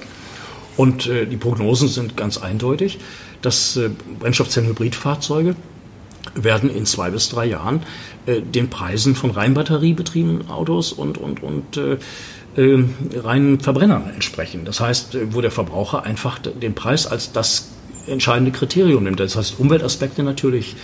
[0.76, 2.98] Und äh, die Prognosen sind ganz eindeutig,
[3.42, 5.56] dass äh, Brennstoffzellen-Hybridfahrzeuge
[6.34, 7.82] werden in zwei bis drei Jahren
[8.26, 11.96] äh, den Preisen von rein batteriebetriebenen Autos und, und, und äh,
[12.56, 12.84] äh,
[13.16, 14.64] reinen Verbrennern entsprechen.
[14.64, 17.70] Das heißt, äh, wo der Verbraucher einfach den Preis als das
[18.08, 19.20] entscheidende Kriterium nimmt.
[19.20, 20.76] Das heißt, Umweltaspekte natürlich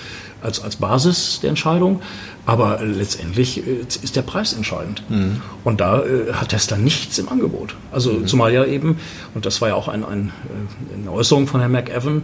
[0.42, 2.02] als, als Basis der Entscheidung,
[2.46, 5.02] aber letztendlich äh, ist der Preis entscheidend.
[5.08, 5.40] Mhm.
[5.64, 7.74] Und da äh, hat Tesla nichts im Angebot.
[7.90, 8.26] Also mhm.
[8.26, 8.98] zumal ja eben,
[9.34, 12.22] und das war ja auch ein, ein, äh, eine Äußerung von Herrn McEwan,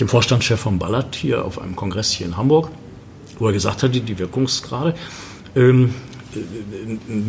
[0.00, 2.70] dem Vorstandschef von Ballard hier auf einem Kongress hier in Hamburg,
[3.38, 4.94] wo er gesagt hat, die Wirkungsgrade,
[5.56, 5.94] ähm,
[6.34, 6.38] äh,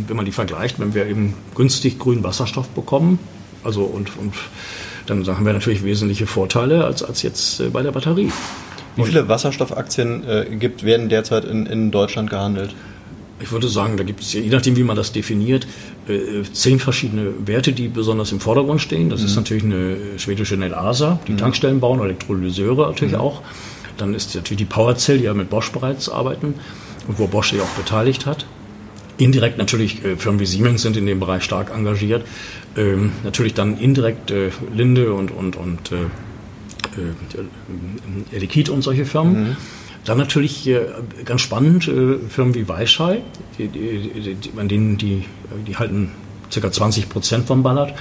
[0.08, 3.20] wenn man die vergleicht, wenn wir eben günstig grünen Wasserstoff bekommen,
[3.64, 4.34] also und, und
[5.10, 8.32] dann haben wir natürlich wesentliche Vorteile als, als jetzt äh, bei der Batterie.
[8.96, 12.76] Wie viele Wasserstoffaktien äh, gibt, werden derzeit in, in Deutschland gehandelt?
[13.40, 15.68] Ich würde sagen, da gibt es, je nachdem, wie man das definiert,
[16.08, 19.10] äh, zehn verschiedene Werte, die besonders im Vordergrund stehen.
[19.10, 19.26] Das mhm.
[19.28, 21.38] ist natürlich eine schwedische Nelasa, die mhm.
[21.38, 23.22] Tankstellen bauen, Elektrolyseure natürlich mhm.
[23.22, 23.44] auch.
[23.98, 26.56] Dann ist natürlich die PowerCell, die ja mit Bosch bereits arbeiten
[27.08, 28.46] und wo Bosch sich auch beteiligt hat.
[29.18, 32.26] Indirekt natürlich äh, Firmen wie Siemens sind in dem Bereich stark engagiert.
[32.76, 39.50] Ähm, natürlich dann indirekt äh, Linde und, und, und äh, äh, Elikit und solche Firmen.
[39.50, 39.58] Mhm.
[40.06, 40.82] Dann natürlich äh,
[41.26, 43.22] ganz spannend äh, Firmen wie Weishai,
[43.58, 45.26] die, die, die, an denen die,
[45.68, 46.12] die halten
[46.54, 46.72] ca.
[46.72, 47.94] 20 Prozent vom Ballard.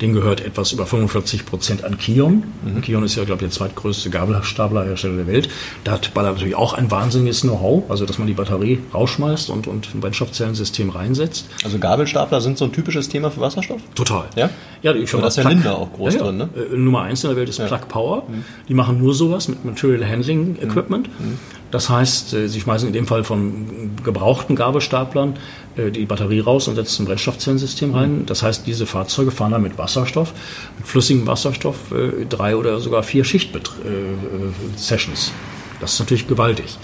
[0.00, 2.44] Den gehört etwas über 45 Prozent an Kion.
[2.64, 2.80] Mhm.
[2.82, 5.48] Kion ist ja, glaube ich, der zweitgrößte Gabelstaplerhersteller der Welt.
[5.84, 9.66] Da hat Baller natürlich auch ein wahnsinniges Know-how, also dass man die Batterie rausschmeißt und,
[9.66, 11.46] und ein Brennstoffzellensystem reinsetzt.
[11.64, 13.80] Also Gabelstapler sind so ein typisches Thema für Wasserstoff?
[13.94, 14.24] Total.
[14.36, 14.50] Ja?
[14.82, 16.26] Ja, Firma das ist ja Linde auch groß ja, ja.
[16.26, 16.48] drin, ne?
[16.54, 17.66] Äh, Nummer eins in der Welt ist ja.
[17.66, 18.24] Plug Power.
[18.28, 18.44] Mhm.
[18.68, 21.08] Die machen nur sowas mit Material Handling Equipment.
[21.18, 21.26] Mhm.
[21.26, 21.38] mhm.
[21.70, 25.34] Das heißt, äh, sie schmeißen in dem Fall von gebrauchten Gabelstaplern
[25.76, 28.26] die Batterie raus und setzen ein Brennstoffzellensystem rein.
[28.26, 30.32] Das heißt, diese Fahrzeuge fahren dann mit Wasserstoff,
[30.78, 35.32] mit flüssigem Wasserstoff, äh, drei oder sogar vier Schicht-Sessions.
[35.80, 36.78] Das ist natürlich gewaltig.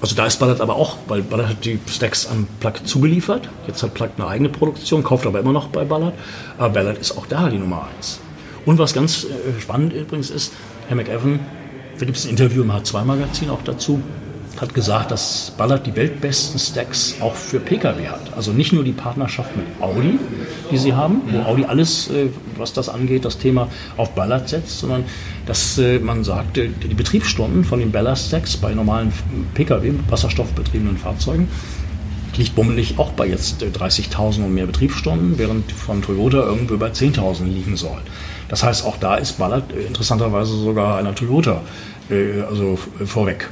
[0.00, 3.48] Also da ist Ballard aber auch, weil Ballard hat die Stacks an Plug zugeliefert.
[3.66, 6.14] Jetzt hat Plug eine eigene Produktion, kauft aber immer noch bei Ballard.
[6.58, 8.20] Aber Ballard ist auch da die Nummer eins.
[8.66, 9.26] Und was ganz
[9.60, 10.52] spannend übrigens ist,
[10.88, 11.40] Herr McEwan
[11.98, 14.02] da gibt es ein Interview im H2-Magazin auch dazu,
[14.60, 18.32] hat gesagt, dass Ballard die weltbesten Stacks auch für Pkw hat.
[18.36, 20.18] Also nicht nur die Partnerschaft mit Audi,
[20.70, 24.80] die sie haben, wo Audi alles, äh, was das angeht, das Thema auf Ballard setzt,
[24.80, 25.04] sondern
[25.46, 29.12] dass äh, man sagt, die Betriebsstunden von den Ballard Stacks bei normalen
[29.54, 31.48] Pkw, wasserstoffbetriebenen Fahrzeugen,
[32.36, 36.88] liegt bummelig auch bei jetzt 30.000 äh, und mehr Betriebsstunden, während von Toyota irgendwo bei
[36.88, 38.00] 10.000 liegen soll.
[38.48, 41.62] Das heißt, auch da ist Ballard interessanterweise sogar einer Toyota
[42.50, 43.48] also vorweg.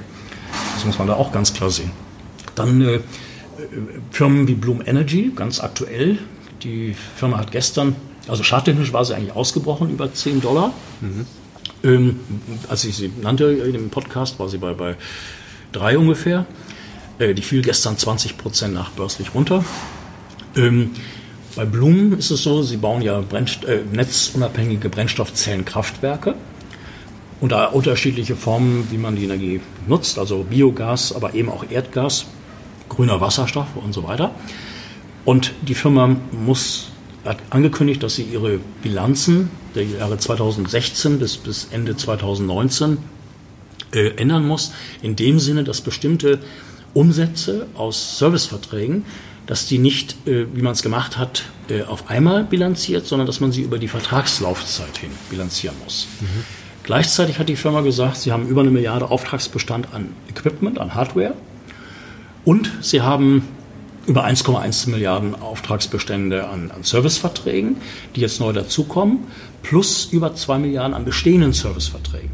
[0.75, 1.91] Das muss man da auch ganz klar sehen.
[2.55, 3.01] Dann äh,
[4.11, 6.19] Firmen wie Bloom Energy, ganz aktuell.
[6.63, 7.97] Die Firma hat gestern,
[8.29, 10.73] also charttechnisch war sie eigentlich ausgebrochen über 10 Dollar.
[11.01, 11.27] Mhm.
[11.85, 12.21] Ähm,
[12.69, 14.97] als ich sie nannte in dem Podcast, war sie bei, bei
[15.73, 16.47] 3 ungefähr.
[17.19, 19.65] Äh, die fiel gestern 20 Prozent nachbörslich runter.
[20.57, 20.93] Ähm,
[21.57, 26.35] bei Blumen ist es so, sie bauen ja Brennst äh, netzunabhängige Brennstoffzellenkraftwerke
[27.51, 32.27] da unterschiedliche Formen, wie man die Energie nutzt, also Biogas, aber eben auch Erdgas,
[32.89, 34.31] grüner Wasserstoff und so weiter.
[35.25, 36.91] Und die Firma muss,
[37.25, 42.99] hat angekündigt, dass sie ihre Bilanzen der Jahre 2016 bis, bis Ende 2019
[43.93, 46.39] äh, ändern muss, in dem Sinne, dass bestimmte
[46.95, 49.05] Umsätze aus Serviceverträgen,
[49.47, 53.41] dass die nicht, äh, wie man es gemacht hat, äh, auf einmal bilanziert, sondern dass
[53.41, 56.07] man sie über die Vertragslaufzeit hin bilanzieren muss.
[56.21, 56.62] Mhm.
[56.85, 61.35] Gleichzeitig hat die Firma gesagt, sie haben über eine Milliarde Auftragsbestand an Equipment, an Hardware
[62.45, 63.45] und sie haben
[64.07, 67.77] über 1,1 Milliarden Auftragsbestände an, an, Serviceverträgen,
[68.17, 69.21] die jetzt neu dazukommen,
[69.63, 72.31] plus über 2 Milliarden an bestehenden Serviceverträgen.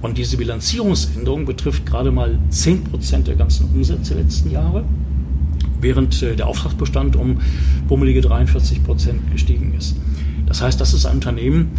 [0.00, 4.84] Und diese Bilanzierungsänderung betrifft gerade mal 10 Prozent der ganzen Umsätze der letzten Jahre,
[5.80, 7.40] während äh, der Auftragsbestand um
[7.86, 9.96] bummelige 43 Prozent gestiegen ist.
[10.46, 11.70] Das heißt, das ist ein Unternehmen,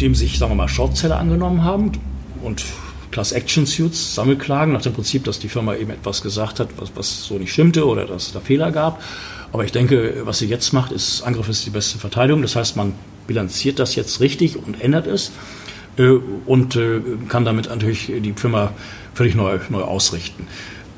[0.00, 1.92] dem sich, sagen wir mal, Shortseller angenommen haben
[2.42, 2.64] und
[3.10, 6.92] Class Action Suits, Sammelklagen, nach dem Prinzip, dass die Firma eben etwas gesagt hat, was,
[6.94, 9.02] was so nicht stimmte oder dass es da Fehler gab.
[9.52, 12.42] Aber ich denke, was sie jetzt macht, ist, Angriff ist die beste Verteidigung.
[12.42, 12.92] Das heißt, man
[13.26, 15.32] bilanziert das jetzt richtig und ändert es
[15.96, 16.10] äh,
[16.46, 18.72] und äh, kann damit natürlich die Firma
[19.14, 20.46] völlig neu, neu ausrichten.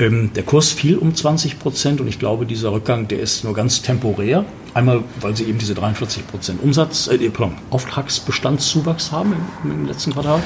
[0.00, 3.52] Ähm, der Kurs fiel um 20 Prozent und ich glaube, dieser Rückgang, der ist nur
[3.52, 4.46] ganz temporär.
[4.72, 10.12] Einmal, weil sie eben diese 43 Prozent Umsatz, äh, pardon, Auftragsbestandszuwachs haben im, im letzten
[10.12, 10.42] Quartal.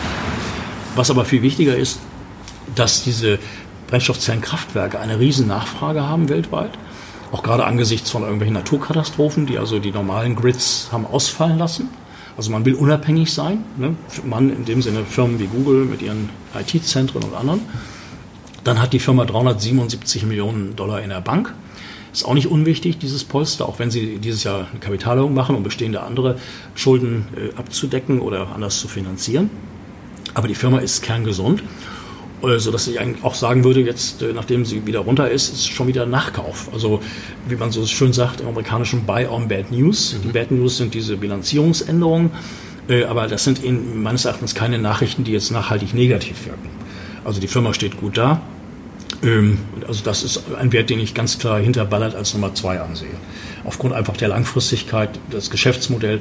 [0.97, 2.01] Was aber viel wichtiger ist,
[2.75, 3.39] dass diese
[3.87, 6.71] Brennstoffzellenkraftwerke eine riesen Nachfrage haben weltweit.
[7.31, 11.89] Auch gerade angesichts von irgendwelchen Naturkatastrophen, die also die normalen Grids haben ausfallen lassen.
[12.37, 13.65] Also man will unabhängig sein.
[13.77, 13.95] Ne?
[14.25, 17.61] Man in dem Sinne Firmen wie Google mit ihren IT-Zentren und anderen.
[18.65, 21.55] Dann hat die Firma 377 Millionen Dollar in der Bank.
[22.13, 25.63] Ist auch nicht unwichtig, dieses Polster, auch wenn sie dieses Jahr eine Kapitalerhöhung machen, um
[25.63, 26.39] bestehende andere
[26.75, 29.51] Schulden äh, abzudecken oder anders zu finanzieren.
[30.33, 31.63] Aber die Firma ist kerngesund,
[32.43, 35.53] äh, so dass ich eigentlich auch sagen würde, jetzt, äh, nachdem sie wieder runter ist,
[35.53, 36.71] ist schon wieder Nachkauf.
[36.73, 37.01] Also,
[37.49, 40.15] wie man so schön sagt im amerikanischen Buy on Bad News.
[40.15, 40.23] Mhm.
[40.23, 42.31] Die Bad News sind diese Bilanzierungsänderungen,
[42.89, 46.69] äh, aber das sind in, meines Erachtens keine Nachrichten, die jetzt nachhaltig negativ wirken.
[47.25, 48.41] Also die Firma steht gut da,
[49.87, 53.09] also das ist ein Wert, den ich ganz klar hinter Ballard als Nummer zwei ansehe.
[53.65, 56.21] Aufgrund einfach der Langfristigkeit, das Geschäftsmodell.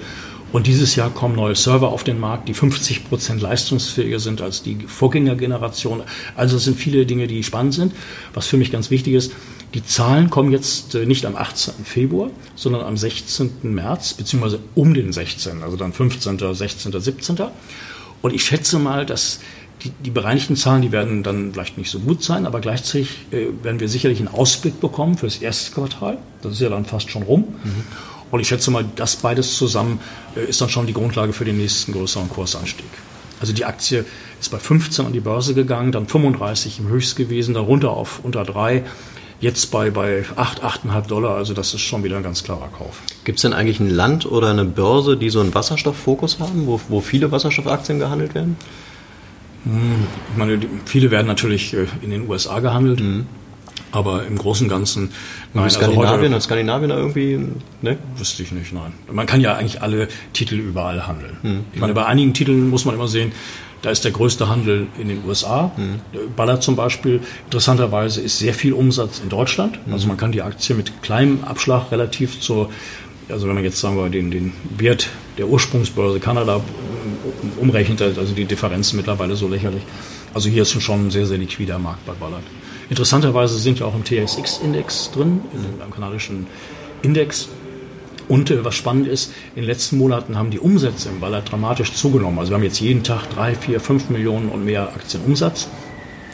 [0.54, 4.62] Und dieses Jahr kommen neue Server auf den Markt, die 50 Prozent leistungsfähiger sind als
[4.62, 6.04] die Vorgängergeneration.
[6.36, 7.94] Also es sind viele Dinge, die spannend sind.
[8.36, 9.32] Was für mich ganz wichtig ist,
[9.74, 11.74] die Zahlen kommen jetzt äh, nicht am 18.
[11.84, 13.50] Februar, sondern am 16.
[13.63, 17.38] März, beziehungsweise um den 16., also dann 15., 16., 17.
[18.22, 19.39] Und ich schätze mal, dass
[19.84, 23.48] die, die bereinigten Zahlen, die werden dann vielleicht nicht so gut sein, aber gleichzeitig äh,
[23.62, 26.17] werden wir sicherlich einen Ausblick bekommen für das erste Quartal.
[26.41, 27.41] Das ist ja dann fast schon rum.
[27.63, 27.84] Mhm.
[28.32, 30.00] Und ich schätze mal, das beides zusammen
[30.36, 32.89] äh, ist dann schon die Grundlage für den nächsten größeren Kursanstieg.
[33.39, 34.06] Also die Aktie
[34.39, 38.22] ist bei 15 an die Börse gegangen, dann 35 im Höchst gewesen, dann runter auf
[38.24, 38.84] unter 3,
[39.41, 41.36] jetzt bei, bei 8, 8,5 Dollar.
[41.36, 43.02] Also das ist schon wieder ein ganz klarer Kauf.
[43.26, 46.80] Gibt es denn eigentlich ein Land oder eine Börse, die so einen Wasserstofffokus haben, wo,
[46.88, 48.56] wo viele Wasserstoffaktien gehandelt werden?
[49.65, 52.99] Ich meine, viele werden natürlich äh, in den USA gehandelt.
[52.99, 53.26] Mhm.
[53.91, 55.12] Aber im Großen und Ganzen,
[55.54, 55.65] nein.
[55.65, 57.39] Also Skandinavien, also Skandinavien da irgendwie,
[57.84, 57.97] ne?
[58.17, 58.91] Wüsste ich nicht, nein.
[59.12, 61.38] Man kann ja eigentlich alle Titel überall handeln.
[61.43, 61.60] Mhm.
[61.73, 63.34] Ich meine, bei einigen Titeln muss man immer sehen,
[63.84, 65.71] da ist der größte Handel in den USA.
[65.78, 65.99] Mhm.
[66.36, 69.86] Baller zum Beispiel, interessanterweise, ist sehr viel Umsatz in Deutschland.
[69.86, 69.93] Mhm.
[69.93, 72.71] Also man kann die Aktie mit kleinem Abschlag relativ zur,
[73.30, 76.62] also wenn man jetzt sagen wir den, den Wert der Ursprungsbörse Kanada
[77.60, 79.84] umrechnet, also die Differenzen mittlerweile so lächerlich.
[80.34, 82.44] Also hier ist schon ein sehr, sehr liquider Markt bei Ballard.
[82.90, 86.48] Interessanterweise sind wir auch im TSX-Index drin, in einem kanadischen
[87.02, 87.50] Index.
[88.28, 91.94] Und äh, was spannend ist, in den letzten Monaten haben die Umsätze im Ballard dramatisch
[91.94, 92.40] zugenommen.
[92.40, 95.68] Also wir haben jetzt jeden Tag drei, vier, fünf Millionen und mehr Aktienumsatz.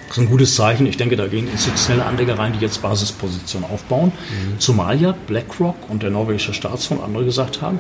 [0.10, 0.88] Das ist ein gutes Zeichen.
[0.88, 4.12] Ich denke, da gehen institutionelle Anleger rein, die jetzt Basispositionen aufbauen.
[4.12, 4.60] Mhm.
[4.60, 7.80] Zumal ja BlackRock und der norwegische Staatsfonds andere gesagt haben,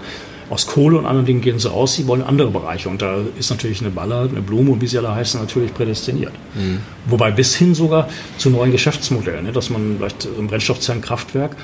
[0.51, 2.87] aus Kohle und anderen Dingen gehen sie raus, sie wollen andere Bereiche.
[2.89, 6.33] Und da ist natürlich eine Baller, eine Blume und wie sie alle heißen, natürlich prädestiniert.
[6.53, 6.79] Mhm.
[7.07, 11.55] Wobei bis hin sogar zu neuen Geschäftsmodellen, ne, dass man vielleicht ein Brennstoffzellenkraftwerk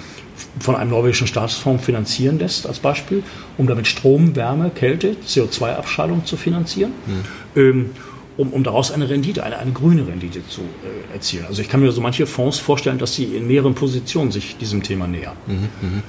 [0.60, 3.24] von einem norwegischen Staatsfonds finanzieren lässt, als Beispiel,
[3.58, 6.92] um damit Strom, Wärme, Kälte, CO2-Abscheidung zu finanzieren.
[7.06, 7.60] Mhm.
[7.60, 7.90] Ähm,
[8.38, 11.46] um, um daraus eine Rendite, eine, eine grüne Rendite zu äh, erzielen.
[11.46, 14.84] Also ich kann mir so manche Fonds vorstellen, dass sie in mehreren Positionen sich diesem
[14.84, 15.38] Thema nähern.
[15.48, 16.02] Mhm, mh.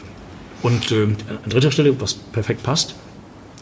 [0.62, 2.94] Und äh, an dritter Stelle, was perfekt passt,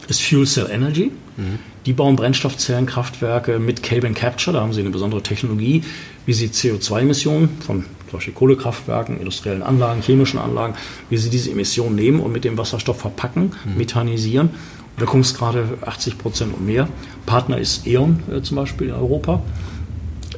[0.09, 1.11] ist Fuel Cell Energy.
[1.37, 1.59] Mhm.
[1.87, 4.55] Die bauen Brennstoffzellenkraftwerke mit Carbon Capture.
[4.55, 5.83] Da haben sie eine besondere Technologie,
[6.27, 10.75] wie sie CO2-Emissionen von zum Beispiel Kohlekraftwerken, industriellen Anlagen, chemischen Anlagen,
[11.11, 13.77] wie sie diese Emissionen nehmen und mit dem Wasserstoff verpacken, mhm.
[13.77, 14.51] methanisieren.
[14.97, 16.89] Wirkungsgrade 80 Prozent und mehr.
[17.27, 19.43] Partner ist E.ON äh, zum Beispiel in Europa.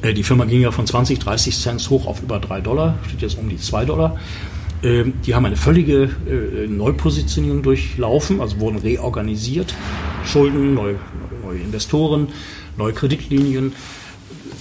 [0.01, 3.21] Äh, die Firma ging ja von 20, 30 Cent hoch auf über 3 Dollar, steht
[3.21, 4.17] jetzt um die 2 Dollar.
[4.81, 9.73] Äh, die haben eine völlige äh, Neupositionierung durchlaufen, also wurden reorganisiert.
[10.25, 10.95] Schulden, neue,
[11.43, 12.29] neue Investoren,
[12.77, 13.73] neue Kreditlinien,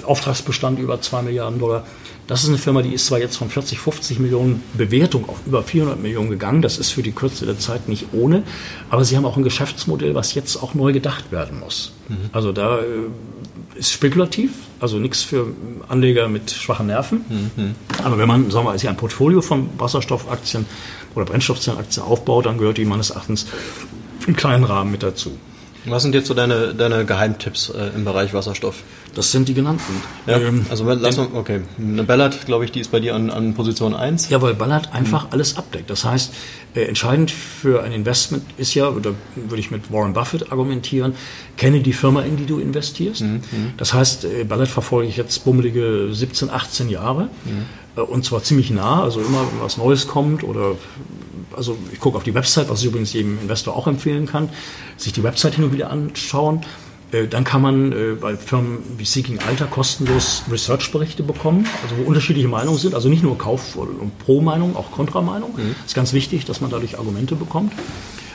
[0.04, 1.85] Auftragsbestand über 2 Milliarden Dollar.
[2.27, 5.62] Das ist eine Firma, die ist zwar jetzt von 40, 50 Millionen Bewertung auf über
[5.62, 6.61] 400 Millionen gegangen.
[6.61, 8.43] Das ist für die Kürze der Zeit nicht ohne.
[8.91, 11.93] Aber sie haben auch ein Geschäftsmodell, was jetzt auch neu gedacht werden muss.
[12.09, 12.17] Mhm.
[12.33, 12.83] Also da äh,
[13.77, 15.47] ist spekulativ, also nichts für
[15.89, 17.25] Anleger mit schwachen Nerven.
[17.29, 17.75] Mhm.
[18.03, 20.67] Aber wenn man, sagen wir mal, ein Portfolio von Wasserstoffaktien
[21.15, 23.47] oder Brennstoffzellenaktien aufbaut, dann gehört die meines Erachtens
[24.27, 25.39] im kleinen Rahmen mit dazu.
[25.88, 28.83] Was sind jetzt so deine, deine Geheimtipps äh, im Bereich Wasserstoff?
[29.14, 30.03] Das sind die genannten.
[30.27, 31.61] Ja, ähm, also lass mal, okay.
[31.79, 34.29] Eine Ballard, glaube ich, die ist bei dir an, an Position 1.
[34.29, 35.33] Ja, weil Ballard einfach mhm.
[35.33, 35.88] alles abdeckt.
[35.88, 36.35] Das heißt,
[36.75, 41.14] äh, entscheidend für ein Investment ist ja, da würde ich mit Warren Buffett argumentieren,
[41.57, 43.22] kenne die Firma, in die du investierst.
[43.22, 43.29] Mhm.
[43.29, 43.72] mhm.
[43.77, 47.29] Das heißt, äh, Ballard verfolge ich jetzt bummelige 17, 18 Jahre.
[47.44, 47.66] Mhm.
[47.96, 50.72] Äh, und zwar ziemlich nah, also immer, wenn was Neues kommt oder
[51.57, 54.49] also ich gucke auf die Website, was ich übrigens jedem Investor auch empfehlen kann,
[54.97, 56.61] sich die Website hin und wieder anschauen.
[57.12, 62.09] Äh, dann kann man äh, bei Firmen wie Seeking Alter kostenlos Research-Berichte bekommen, also wo
[62.09, 65.53] unterschiedliche Meinungen sind, also nicht nur Kauf- und Pro-Meinung, auch Kontra-Meinung.
[65.57, 65.75] Mhm.
[65.85, 67.73] ist ganz wichtig, dass man dadurch Argumente bekommt.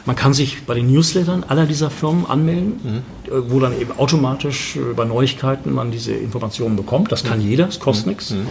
[0.05, 2.97] Man kann sich bei den Newslettern aller dieser Firmen anmelden, mhm.
[3.27, 7.11] Äh, wo dann eben automatisch bei Neuigkeiten man diese Informationen bekommt.
[7.11, 7.49] Das kann mhm.
[7.49, 8.11] jeder, es kostet mhm.
[8.11, 8.31] nichts.
[8.31, 8.47] Mhm.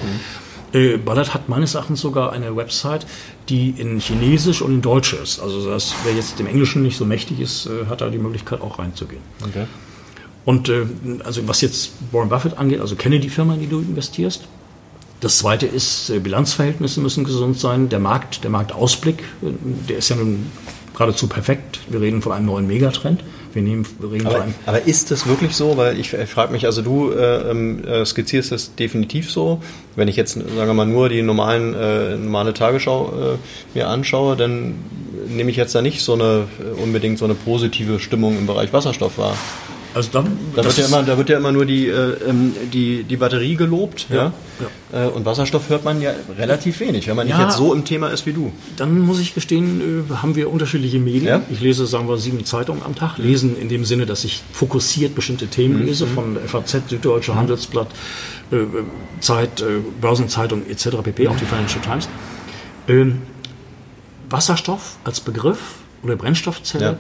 [0.73, 3.07] Äh, Ballard hat meines Erachtens sogar eine Website,
[3.51, 5.41] die in Chinesisch und in Deutsch ist.
[5.41, 8.61] Also das, wer jetzt dem Englischen nicht so mächtig ist, äh, hat da die Möglichkeit
[8.61, 9.23] auch reinzugehen.
[9.43, 9.67] Okay.
[10.45, 10.87] Und äh,
[11.25, 14.45] also was jetzt Warren Buffett angeht, also kenne die Firma, in die du investierst.
[15.21, 17.89] Das zweite ist, äh, Bilanzverhältnisse müssen gesund sein.
[17.89, 19.25] Der Markt, der Marktausblick,
[19.89, 20.47] der ist ja nun
[20.95, 21.81] geradezu perfekt.
[21.91, 23.23] Wir reden von einem neuen Megatrend.
[23.53, 25.77] Wir nehmen, reden aber, aber ist das wirklich so?
[25.77, 29.61] Weil ich, ich frage mich, also du äh, ähm, äh, skizzierst das definitiv so.
[29.97, 34.37] Wenn ich jetzt, sagen wir mal, nur die normalen, äh, normale Tagesschau äh, mir anschaue,
[34.37, 34.77] dann
[35.29, 36.47] nehme ich jetzt da nicht so eine
[36.83, 39.37] unbedingt so eine positive Stimmung im Bereich Wasserstoff wahr.
[39.93, 40.25] Also da,
[40.55, 43.57] da, wird ja immer, da wird ja immer nur die, äh, ähm, die, die Batterie
[43.57, 44.07] gelobt.
[44.09, 44.33] Ja,
[44.93, 45.07] ja.
[45.07, 47.85] Äh, und Wasserstoff hört man ja relativ wenig, wenn man ja, nicht jetzt so im
[47.85, 48.53] Thema ist wie du.
[48.77, 51.43] Dann muss ich gestehen, äh, haben wir unterschiedliche Medien.
[51.51, 53.19] Ich lese, sagen wir, sieben Zeitungen am Tag.
[53.19, 55.87] Lesen in dem Sinne, dass ich fokussiert bestimmte Themen mhm.
[55.87, 57.37] lese, von FAZ, Süddeutsche, mhm.
[57.37, 57.89] Handelsblatt,
[58.53, 58.59] äh,
[59.21, 59.65] Zeit,
[60.01, 60.89] Börsenzeitung etc.
[61.03, 62.09] pp., auch die Financial Times.
[62.87, 63.23] Ähm,
[64.29, 65.59] Wasserstoff als Begriff
[66.03, 66.97] oder Brennstoffzelle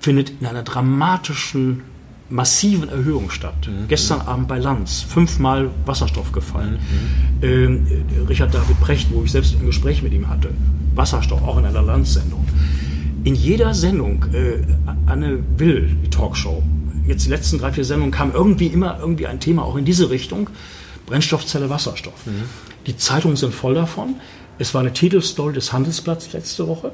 [0.00, 1.82] findet in einer dramatischen
[2.30, 3.68] massiven Erhöhung statt.
[3.68, 3.88] Mhm.
[3.88, 6.78] Gestern Abend bei Lanz, fünfmal Wasserstoff gefallen.
[7.40, 7.44] Mhm.
[7.44, 7.86] Ähm,
[8.28, 10.50] Richard David Precht, wo ich selbst ein Gespräch mit ihm hatte,
[10.94, 12.46] Wasserstoff, auch in einer Lanz-Sendung.
[13.24, 14.62] In jeder Sendung, äh,
[15.06, 16.62] Anne Will, die Talkshow,
[17.06, 20.10] jetzt die letzten drei, vier Sendungen kam irgendwie immer irgendwie ein Thema auch in diese
[20.10, 20.48] Richtung,
[21.06, 22.26] Brennstoffzelle Wasserstoff.
[22.26, 22.44] Mhm.
[22.86, 24.14] Die Zeitungen sind voll davon.
[24.58, 26.92] Es war eine Titelstory des Handelsblatts letzte Woche.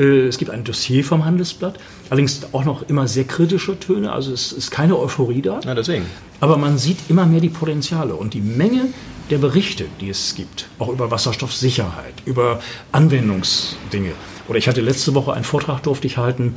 [0.00, 4.32] Äh, es gibt ein Dossier vom Handelsblatt, allerdings auch noch immer sehr kritische Töne, also
[4.32, 5.60] es ist keine Euphorie da.
[5.64, 6.06] Ja, deswegen.
[6.40, 8.86] Aber man sieht immer mehr die Potenziale und die Menge
[9.28, 12.60] der Berichte, die es gibt, auch über Wasserstoffsicherheit, über
[12.90, 14.12] Anwendungsdinge.
[14.48, 16.54] Oder ich hatte letzte Woche einen Vortrag, durfte ich halten,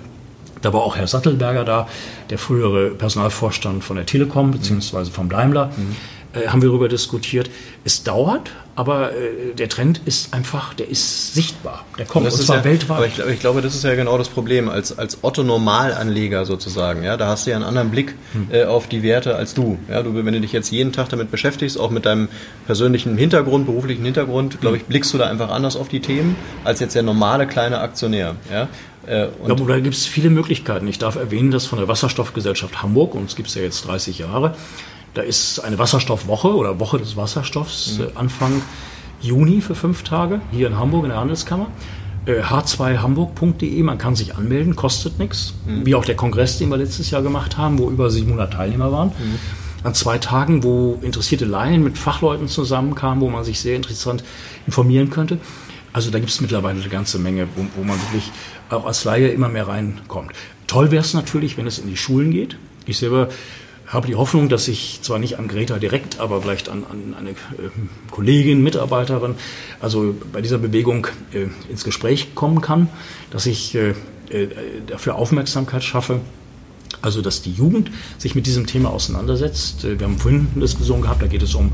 [0.62, 1.88] da war auch Herr Sattelberger da,
[2.30, 5.12] der frühere Personalvorstand von der Telekom bzw.
[5.12, 5.68] vom Daimler.
[5.68, 5.96] Mhm
[6.34, 7.50] äh, haben wir darüber diskutiert.
[7.84, 11.86] Es dauert, aber äh, der Trend ist einfach, der ist sichtbar.
[11.98, 12.98] Der kommt, und, und zwar ja, weltweit.
[12.98, 14.68] Aber ich, ich, glaube, das ist ja genau das Problem.
[14.68, 18.48] Als, als Otto-Normalanleger sozusagen, ja, da hast du ja einen anderen Blick hm.
[18.52, 19.78] äh, auf die Werte als du.
[19.90, 20.16] Ja, du.
[20.16, 22.30] Wenn du dich jetzt jeden Tag damit beschäftigst, auch mit deinem
[22.66, 26.80] persönlichen Hintergrund, beruflichen Hintergrund, glaube ich, blickst du da einfach anders auf die Themen als
[26.80, 28.36] jetzt der normale kleine Aktionär.
[28.52, 28.70] Ja?
[29.06, 30.88] Äh, ja, da gibt es viele Möglichkeiten.
[30.88, 34.20] Ich darf erwähnen, dass von der Wasserstoffgesellschaft Hamburg, und es gibt es ja jetzt 30
[34.20, 34.56] Jahre,
[35.14, 38.04] da ist eine Wasserstoffwoche oder Woche des Wasserstoffs mhm.
[38.04, 38.62] Äh, Anfang
[39.22, 41.68] Juni für fünf Tage hier in Hamburg in der Handelskammer.
[42.26, 45.54] h2hamburg.de, äh, man kann sich anmelden, kostet nichts.
[45.66, 45.86] Mhm.
[45.86, 49.10] Wie auch der Kongress, den wir letztes Jahr gemacht haben, wo über 700 Teilnehmer waren.
[49.10, 49.40] Mhm.
[49.84, 54.24] An zwei Tagen, wo interessierte Laien mit Fachleuten zusammenkamen, wo man sich sehr interessant
[54.66, 55.40] informieren könnte.
[55.92, 58.32] Also da gibt es mittlerweile eine ganze Menge, wo, wo man wirklich
[58.70, 60.32] auch als Laie immer mehr reinkommt.
[60.68, 62.58] Toll wäre es natürlich, wenn es in die Schulen geht.
[62.86, 63.30] Ich selber
[63.94, 67.32] habe die Hoffnung, dass ich zwar nicht an Greta direkt, aber vielleicht an, an eine
[67.32, 67.34] äh,
[68.12, 69.36] Kollegin, Mitarbeiterin,
[69.80, 72.90] also bei dieser Bewegung äh, ins Gespräch kommen kann,
[73.30, 73.94] dass ich äh,
[74.30, 74.48] äh,
[74.88, 76.22] dafür Aufmerksamkeit schaffe.
[77.02, 79.84] Also, dass die Jugend sich mit diesem Thema auseinandersetzt.
[79.84, 81.72] Äh, wir haben vorhin eine Diskussion gehabt, da geht es um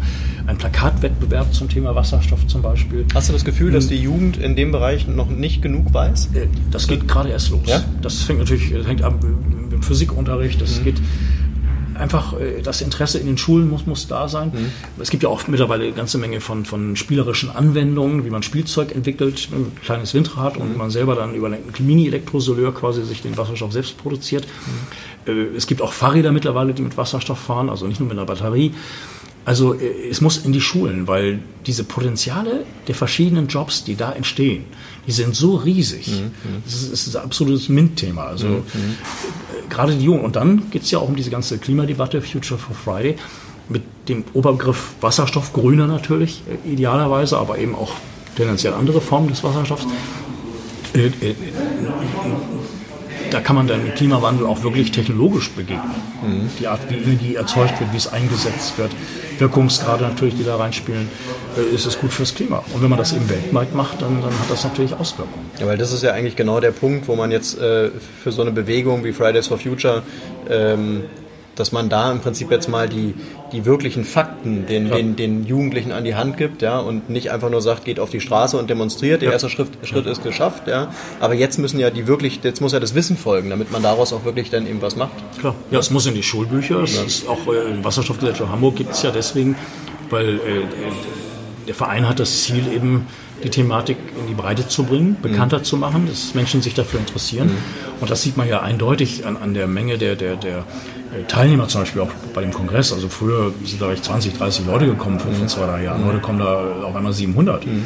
[0.47, 3.05] einen Plakatwettbewerb zum Thema Wasserstoff zum Beispiel.
[3.13, 3.89] Hast du das Gefühl, dass hm.
[3.91, 6.30] die Jugend in dem Bereich noch nicht genug weiß?
[6.72, 7.61] Das geht gerade erst los.
[7.65, 7.84] Ja?
[8.01, 10.61] Das fängt natürlich hängt ab im Physikunterricht.
[10.61, 10.84] Das mhm.
[10.86, 11.01] geht
[12.00, 14.52] einfach äh, das Interesse in den Schulen muss, muss da sein.
[14.54, 14.72] Mhm.
[15.02, 18.95] Es gibt ja auch mittlerweile eine ganze Menge von, von spielerischen Anwendungen, wie man Spielzeug
[18.95, 20.62] entwickelt, ein kleines Windrad mhm.
[20.62, 24.47] und man selber dann über einen Mini-Elektrosoleur quasi sich den Wasserstoff selbst produziert.
[25.26, 25.32] Mhm.
[25.34, 28.26] Äh, es gibt auch Fahrräder mittlerweile, die mit Wasserstoff fahren, also nicht nur mit einer
[28.26, 28.74] Batterie.
[29.50, 34.12] Also äh, es muss in die Schulen, weil diese Potenziale der verschiedenen Jobs, die da
[34.12, 34.66] entstehen,
[35.08, 36.08] die sind so riesig.
[36.08, 36.62] Mhm.
[36.66, 38.26] Das, ist, das ist ein absolutes MINT-Thema.
[38.26, 38.58] Also mhm.
[38.58, 40.24] Äh, gerade die Jungen.
[40.24, 43.16] Und dann geht es ja auch um diese ganze Klimadebatte, Future for Friday,
[43.70, 47.93] mit dem Oberbegriff Wasserstoff, grüner natürlich, äh, idealerweise, aber eben auch
[48.36, 49.88] tendenziell andere Formen des Wasserstoffs.
[53.32, 55.95] Da kann man dann mit Klimawandel auch wirklich technologisch begegnen.
[56.23, 56.49] Mhm.
[56.59, 58.91] Die Art, wie Energie erzeugt wird, wie es eingesetzt wird,
[59.38, 61.07] Wirkungsgrade natürlich, die da reinspielen,
[61.57, 62.63] äh, ist es gut fürs Klima.
[62.73, 65.45] Und wenn man das im Weltmarkt macht, dann, dann hat das natürlich Auswirkungen.
[65.59, 67.89] Ja, weil das ist ja eigentlich genau der Punkt, wo man jetzt äh,
[68.23, 70.03] für so eine Bewegung wie Fridays for Future
[70.49, 71.03] ähm,
[71.60, 73.14] dass man da im Prinzip jetzt mal die,
[73.51, 74.95] die wirklichen Fakten den, ja.
[74.95, 78.10] den, den Jugendlichen an die Hand gibt, ja, und nicht einfach nur sagt, geht auf
[78.10, 79.34] die Straße und demonstriert, der ja.
[79.34, 80.93] erste Schritt, Schritt ist geschafft, ja.
[81.20, 84.14] Aber jetzt müssen ja die wirklich, jetzt muss ja das Wissen folgen, damit man daraus
[84.14, 85.12] auch wirklich dann eben was macht.
[85.39, 88.93] Klar, ja, es muss in die Schulbücher, es ist auch äh, im Wasserstoffgesellschaft Hamburg gibt
[88.93, 89.55] es ja deswegen,
[90.10, 90.39] weil äh,
[91.68, 93.05] der Verein hat das Ziel eben,
[93.43, 95.64] die Thematik in die Breite zu bringen, bekannter mhm.
[95.64, 97.47] zu machen, dass Menschen sich dafür interessieren.
[97.47, 98.01] Mhm.
[98.01, 100.64] Und das sieht man ja eindeutig an, an der Menge der, der, der äh,
[101.28, 102.93] Teilnehmer zum Beispiel auch bei dem Kongress.
[102.93, 106.05] Also früher sind da vielleicht 20, 30 Leute gekommen vor, vor zwei, drei Jahren.
[106.05, 107.66] Heute kommen da auf einmal 700.
[107.66, 107.84] Mhm.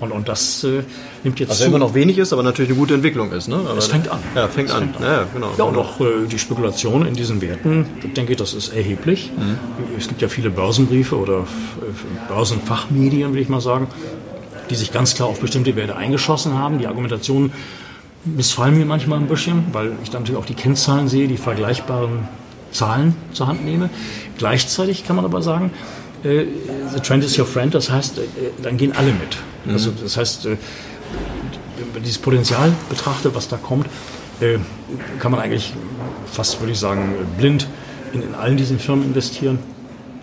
[0.00, 0.82] Und, und das äh,
[1.22, 1.68] nimmt jetzt Also zu.
[1.68, 3.46] immer noch wenig ist, aber natürlich eine gute Entwicklung ist.
[3.48, 3.54] Ne?
[3.56, 4.18] Aber es fängt an.
[4.34, 4.80] Ja, fängt an.
[4.82, 5.02] Fängt an.
[5.02, 5.50] Ja, genau.
[5.56, 9.30] ja, und auch äh, die Spekulation in diesen Werten, ich denke ich, das ist erheblich.
[9.36, 9.58] Mhm.
[9.96, 13.86] Es gibt ja viele Börsenbriefe oder äh, Börsenfachmedien, will ich mal sagen,
[14.70, 16.80] die sich ganz klar auf bestimmte Werte eingeschossen haben.
[16.80, 17.52] Die Argumentationen
[18.24, 22.26] missfallen mir manchmal ein bisschen, weil ich dann natürlich auch die Kennzahlen sehe, die vergleichbaren
[22.76, 23.90] Zahlen zur Hand nehme.
[24.38, 25.70] Gleichzeitig kann man aber sagen,
[26.22, 26.44] äh,
[26.92, 28.22] the trend is your friend, das heißt, äh,
[28.62, 29.36] dann gehen alle mit.
[29.64, 29.72] Mhm.
[29.72, 30.56] Also das heißt, äh,
[31.78, 33.86] wenn man dieses Potenzial betrachtet, was da kommt,
[35.18, 35.72] kann man eigentlich
[36.30, 37.66] fast, würde ich sagen, blind
[38.12, 39.58] in, in allen diesen Firmen investieren.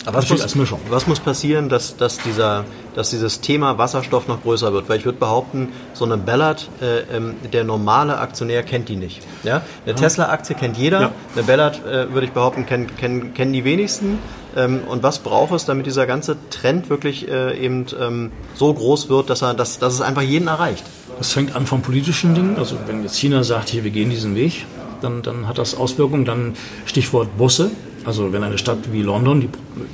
[0.06, 4.74] Aber was muss, was muss passieren, dass, dass, dieser, dass dieses Thema Wasserstoff noch größer
[4.74, 4.89] wird?
[4.89, 9.22] Weil ich würde behaupten, so eine Ballard, äh, ähm, der normale Aktionär kennt die nicht.
[9.43, 9.62] Ja?
[9.86, 9.93] Eine ja.
[9.93, 11.12] Tesla-Aktie kennt jeder, ja.
[11.36, 14.20] eine Ballard, äh, würde ich behaupten, kennen, kennen, kennen die wenigsten.
[14.56, 19.10] Ähm, und was braucht es, damit dieser ganze Trend wirklich äh, eben ähm, so groß
[19.10, 20.84] wird, dass, er, dass, dass es einfach jeden erreicht?
[21.18, 22.58] Das fängt an von politischen Dingen.
[22.58, 24.66] Also wenn jetzt China sagt, hier, wir gehen diesen Weg,
[25.01, 26.26] dann, dann hat das Auswirkungen.
[26.26, 27.72] Dann Stichwort Busse.
[28.06, 29.49] Also wenn eine Stadt wie London, die,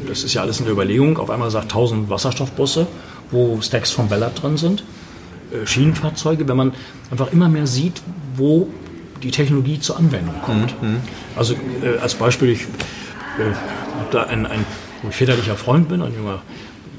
[0.08, 2.88] das ist ja alles in der Überlegung, auf einmal sagt 1000 Wasserstoffbusse,
[3.32, 4.84] wo Stacks von Ballard drin sind,
[5.52, 6.74] äh, Schienenfahrzeuge, wenn man
[7.12, 8.02] einfach immer mehr sieht,
[8.36, 8.68] wo
[9.22, 10.82] die Technologie zur Anwendung kommt.
[10.82, 11.02] Mhm.
[11.36, 11.54] Also
[11.84, 13.44] äh, als Beispiel, ich äh,
[13.98, 14.66] habe da einen, einen
[15.10, 16.42] väterlicher Freund bin, ein junger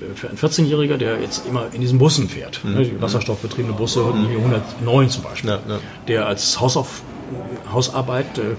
[0.01, 2.75] äh, für einen 14-Jähriger, der jetzt immer in diesen Bussen fährt, mhm.
[2.75, 4.37] ne, die wasserstoffbetriebene Busse, mhm.
[4.37, 5.79] 109 zum Beispiel, ja, ja.
[6.09, 7.03] der als Hausauf
[7.73, 8.55] Hausarbeit äh, äh,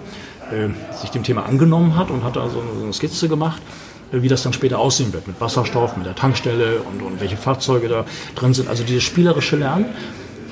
[0.99, 3.61] sich dem Thema angenommen hat und hat da so eine Skizze gemacht,
[4.11, 7.37] äh, wie das dann später aussehen wird mit Wasserstoff, mit der Tankstelle und, und welche
[7.37, 8.69] Fahrzeuge da drin sind.
[8.69, 9.85] Also dieses spielerische Lernen,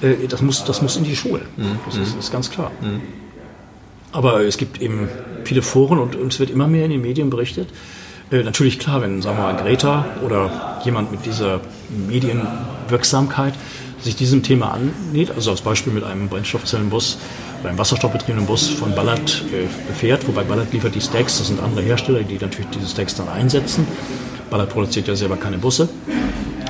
[0.01, 1.41] äh, das, muss, das muss in die Schule.
[1.57, 1.79] Mhm.
[1.85, 2.71] Das ist, ist, ganz klar.
[2.81, 3.01] Mhm.
[4.11, 5.07] Aber es gibt eben
[5.43, 7.69] viele Foren und, und, es wird immer mehr in den Medien berichtet.
[8.31, 11.61] Äh, natürlich klar, wenn, sagen wir mal, Greta oder jemand mit dieser
[12.07, 13.53] Medienwirksamkeit
[14.01, 17.17] sich diesem Thema annäht, also als Beispiel mit einem Brennstoffzellenbus,
[17.63, 21.81] beim wasserstoffbetriebenen Bus von Ballard äh, fährt, wobei Ballard liefert die Stacks, das sind andere
[21.81, 23.85] Hersteller, die natürlich diese Stacks dann einsetzen.
[24.49, 25.89] Ballard produziert ja selber keine Busse.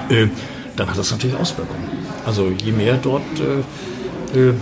[0.09, 0.27] Äh,
[0.75, 1.83] dann hat das natürlich Auswirkungen.
[2.25, 3.23] Also je mehr dort
[4.33, 4.53] äh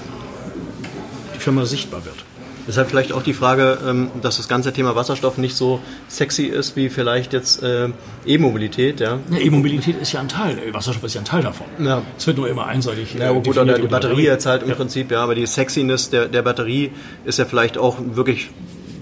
[1.38, 2.26] die Firma sichtbar wird.
[2.68, 6.76] Deshalb vielleicht auch die Frage, ähm, dass das ganze Thema Wasserstoff nicht so sexy ist
[6.76, 7.89] wie vielleicht jetzt äh,
[8.26, 8.99] E-Mobilität.
[8.99, 9.20] Ja?
[9.32, 11.68] ja E-Mobilität ist ja ein Teil, äh, Wasserstoff ist ja ein Teil davon.
[11.80, 12.01] Ja.
[12.18, 13.15] Es wird nur immer einseitig.
[13.15, 14.76] Ja, äh, gut, oder die Batterie jetzt halt im ja.
[14.76, 16.91] Prinzip, ja, aber die Sexiness der, der Batterie
[17.26, 18.49] ist ja vielleicht auch wirklich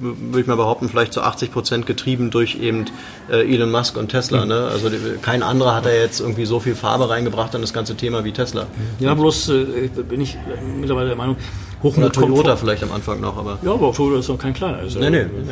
[0.01, 2.85] würde ich mal behaupten, vielleicht zu 80 Prozent getrieben durch eben
[3.29, 4.41] Elon Musk und Tesla.
[4.41, 4.49] Mhm.
[4.49, 4.67] Ne?
[4.71, 4.89] Also
[5.21, 8.31] kein anderer hat da jetzt irgendwie so viel Farbe reingebracht an das ganze Thema wie
[8.31, 8.67] Tesla.
[8.99, 10.37] Ja, bloß äh, bin ich
[10.77, 11.37] mittlerweile der Meinung,
[11.85, 13.59] Hochmut Oder Toyota kommt vielleicht am Anfang noch, aber.
[13.61, 14.79] Ja, aber Toyota ist noch kein kleiner.
[14.79, 15.51] Also, nee, nee, nee.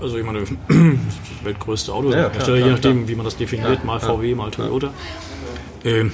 [0.00, 0.48] Also ich meine, das
[1.44, 3.08] weltgrößte Auto, ja, klar, je nachdem, klar.
[3.08, 4.90] wie man das definiert, mal VW, mal Toyota.
[5.84, 6.12] Ähm,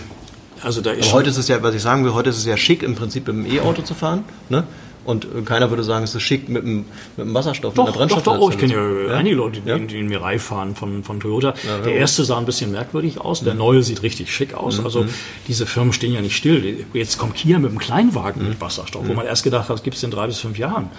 [0.63, 2.45] also da ist aber heute ist es ja, was ich sagen will, heute ist es
[2.45, 4.25] ja schick im Prinzip im E-Auto zu fahren.
[4.49, 4.65] Ne?
[5.05, 6.85] Und äh, keiner würde sagen, es ist schick mit dem,
[7.17, 9.61] mit dem Wasserstoff, doch, mit der Doch, doch, oh, ich kenne ja, ja, einige Leute,
[9.61, 9.79] die, ja?
[9.79, 11.55] die in Mirai fahren von, von Toyota.
[11.67, 14.79] Ja, der erste sah ein bisschen merkwürdig aus, der neue sieht richtig schick aus.
[14.79, 14.85] Mhm.
[14.85, 15.07] Also
[15.49, 16.85] diese Firmen stehen ja nicht still.
[16.93, 19.97] Jetzt kommt Kia mit einem Kleinwagen mit Wasserstoff, wo man erst gedacht hat, das gibt
[19.97, 20.91] es in drei bis fünf Jahren.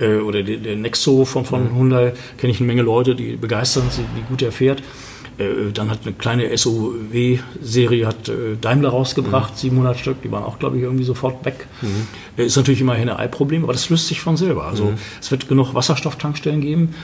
[0.00, 3.90] Äh, oder der, der Nexo von, von Hyundai, kenne ich eine Menge Leute, die begeistern
[3.90, 4.82] sich, wie gut er fährt.
[5.38, 10.58] Äh, Dann hat eine kleine SUV-Serie hat äh, Daimler rausgebracht, 700 Stück, die waren auch,
[10.58, 11.66] glaube ich, irgendwie sofort weg.
[12.36, 14.64] Äh, Ist natürlich immer ein Henne-Ei-Problem, aber das löst sich von selber.
[14.66, 16.94] Also es wird genug Wasserstofftankstellen geben.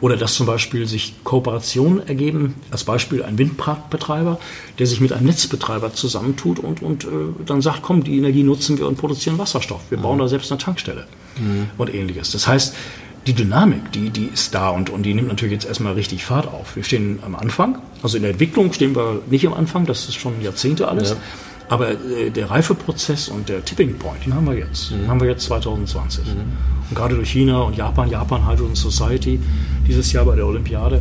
[0.00, 4.40] Oder dass zum Beispiel sich Kooperationen ergeben, als Beispiel ein Windparkbetreiber,
[4.80, 7.08] der sich mit einem Netzbetreiber zusammentut und, und äh,
[7.46, 9.82] dann sagt, komm, die Energie nutzen wir und produzieren Wasserstoff.
[9.90, 11.06] Wir bauen da selbst eine Tankstelle
[11.78, 12.32] und ähnliches.
[12.32, 12.74] Das heißt,
[13.26, 16.46] die Dynamik, die, die ist da und, und die nimmt natürlich jetzt erstmal richtig Fahrt
[16.46, 16.74] auf.
[16.74, 20.14] Wir stehen am Anfang, also in der Entwicklung stehen wir nicht am Anfang, das ist
[20.14, 21.10] schon Jahrzehnte alles.
[21.10, 21.16] Ja.
[21.68, 24.90] Aber äh, der Reifeprozess und der Tipping Point, den haben wir jetzt.
[24.90, 26.24] Den haben wir jetzt 2020.
[26.90, 29.40] Und gerade durch China und Japan, Japan Hydrogen Society,
[29.86, 31.00] dieses Jahr bei der Olympiade.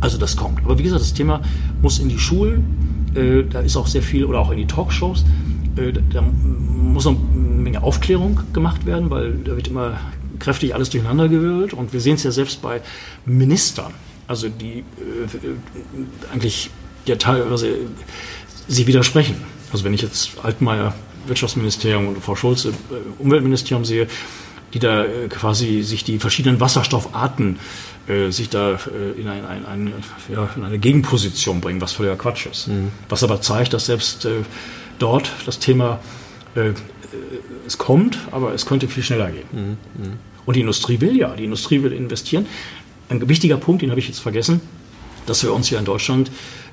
[0.00, 0.60] Also das kommt.
[0.64, 1.40] Aber wie gesagt, das Thema
[1.80, 5.24] muss in die Schulen, äh, da ist auch sehr viel, oder auch in die Talkshows,
[5.76, 9.98] äh, da, da muss noch eine Menge Aufklärung gemacht werden, weil da wird immer
[10.44, 11.72] kräftig alles durcheinander gewürfelt.
[11.72, 12.80] Und wir sehen es ja selbst bei
[13.24, 13.92] Ministern,
[14.26, 16.70] also die äh, eigentlich
[17.06, 17.76] ja teilweise
[18.68, 19.36] sie widersprechen.
[19.72, 20.94] Also wenn ich jetzt Altmaier
[21.26, 24.06] Wirtschaftsministerium und Frau Schulze äh, Umweltministerium sehe,
[24.74, 27.58] die da äh, quasi sich die verschiedenen Wasserstoffarten
[28.08, 29.92] äh, sich da äh, in, ein, ein, ein,
[30.30, 32.68] ja, in eine Gegenposition bringen, was völliger Quatsch ist.
[33.08, 34.42] Was aber zeigt, dass selbst äh,
[34.98, 36.00] dort das Thema
[36.54, 36.72] äh, äh,
[37.66, 39.78] es kommt, aber es könnte viel schneller gehen.
[40.46, 42.46] Und die Industrie will ja, die Industrie will investieren.
[43.08, 44.60] Ein wichtiger Punkt, den habe ich jetzt vergessen,
[45.26, 46.30] dass wir uns hier in Deutschland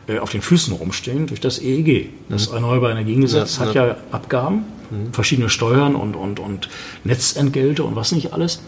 [0.07, 2.09] äh, auf den Füßen rumstehen durch das EEG.
[2.30, 4.65] Das Erneuerbare Energiengesetz Ja, hat ja Abgaben,
[5.13, 6.69] verschiedene Steuern und, und, und
[7.03, 8.61] Netzentgelte und was nicht alles,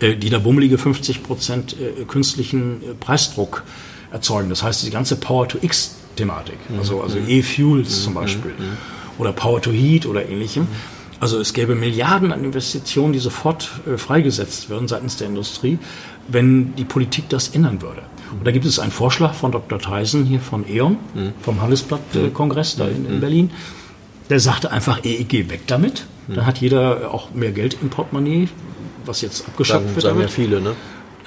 [0.00, 3.62] äh, die da bummelige 50 Prozent äh, künstlichen Preisdruck
[4.10, 4.48] erzeugen.
[4.48, 8.54] Das heißt, die ganze Power-to-X-Thematik, also, also E-Fuels zum Beispiel
[9.18, 10.66] oder Power-to-Heat oder ähnlichem.
[11.20, 15.78] Also es gäbe Milliarden an Investitionen, die sofort äh, freigesetzt würden seitens der Industrie,
[16.28, 18.02] wenn die Politik das ändern würde.
[18.32, 19.78] Und da gibt es einen Vorschlag von Dr.
[19.78, 20.98] Theisen hier von E.ON,
[21.40, 23.50] vom Handelsblatt-Kongress da in, in Berlin.
[24.28, 26.06] Der sagte einfach EEG weg damit.
[26.28, 28.48] Dann hat jeder auch mehr Geld im Portemonnaie,
[29.04, 30.02] was jetzt abgeschafft wird.
[30.02, 30.32] sagen ja damit.
[30.32, 30.74] viele, ne?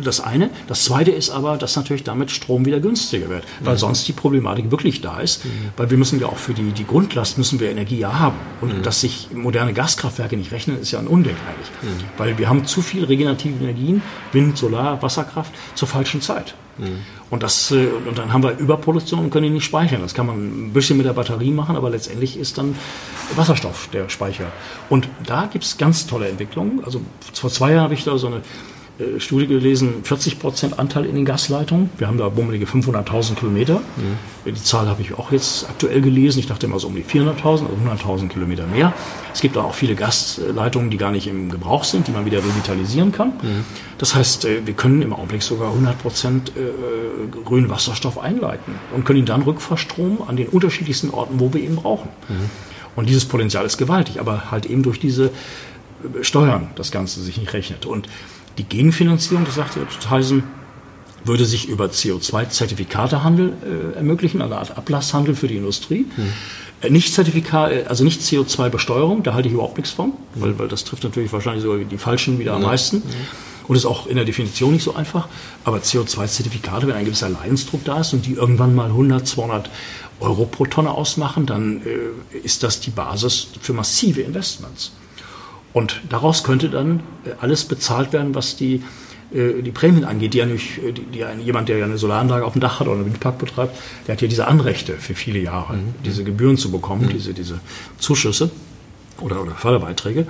[0.04, 0.50] Das eine.
[0.68, 4.72] Das zweite ist aber, dass natürlich damit Strom wieder günstiger wird, weil sonst die Problematik
[4.72, 5.42] wirklich da ist.
[5.78, 8.38] Weil wir müssen ja auch für die, die Grundlast müssen wir Energie ja haben.
[8.62, 11.70] Und dass sich moderne Gaskraftwerke nicht rechnen, ist ja ein Unding eigentlich.
[12.18, 16.56] Weil wir haben zu viel regenerative Energien, Wind, Solar, Wasserkraft zur falschen Zeit.
[17.30, 20.02] Und, das, äh, und dann haben wir Überproduktion und können die nicht speichern.
[20.02, 22.76] Das kann man ein bisschen mit der Batterie machen, aber letztendlich ist dann
[23.36, 24.46] Wasserstoff der Speicher.
[24.90, 26.84] Und da gibt es ganz tolle Entwicklungen.
[26.84, 27.02] Also
[27.34, 28.42] vor zwei Jahren habe ich da so eine
[29.00, 31.90] äh, Studie gelesen, 40 Prozent Anteil in den Gasleitungen.
[31.98, 33.82] Wir haben da bummelige 500.000 Kilometer.
[34.46, 36.40] Die Zahl habe ich auch jetzt aktuell gelesen.
[36.40, 38.94] Ich dachte immer so um die 400.000, also 100.000 Kilometer mehr.
[39.34, 43.12] Es gibt auch viele Gasleitungen, die gar nicht im Gebrauch sind, die man wieder revitalisieren
[43.12, 43.34] kann.
[43.98, 49.06] Das heißt, äh, wir können im Augenblick sogar 100 Prozent äh, grünen Wasserstoff einleiten und
[49.06, 52.10] können ihn dann rückverstromen an den unterschiedlichsten Orten, wo wir ihn brauchen.
[52.96, 55.32] Und dieses Potenzial ist gewaltig, aber halt eben durch diese
[56.22, 57.86] Steuern das Ganze sich nicht rechnet.
[57.86, 58.08] Und
[58.58, 60.44] die Gegenfinanzierung, das sagte Theisen,
[61.26, 63.54] würde sich über CO2-Zertifikatehandel
[63.94, 66.06] äh, ermöglichen, eine Art Ablasshandel für die Industrie.
[66.82, 70.68] Äh, Nicht Zertifikat, äh, also nicht CO2-Besteuerung, da halte ich überhaupt nichts von, weil, weil
[70.68, 73.04] das trifft natürlich wahrscheinlich sogar die Falschen wieder am meisten.
[73.68, 75.28] Und ist auch in der Definition nicht so einfach.
[75.64, 79.70] Aber CO2-Zertifikate, wenn ein gewisser Leidensdruck da ist und die irgendwann mal 100, 200
[80.22, 84.92] Euro pro Tonne ausmachen, dann äh, ist das die Basis für massive Investments.
[85.74, 88.84] Und daraus könnte dann äh, alles bezahlt werden, was die,
[89.32, 91.98] äh, die Prämien angeht, die ja nicht, äh, die, die ein, jemand, der ja eine
[91.98, 95.14] Solaranlage auf dem Dach hat oder einen Windpark betreibt, der hat ja diese Anrechte für
[95.14, 97.60] viele Jahre, diese Gebühren zu bekommen, diese, diese
[98.00, 98.50] Zuschüsse
[99.22, 100.28] oder, oder Förderbeiträge.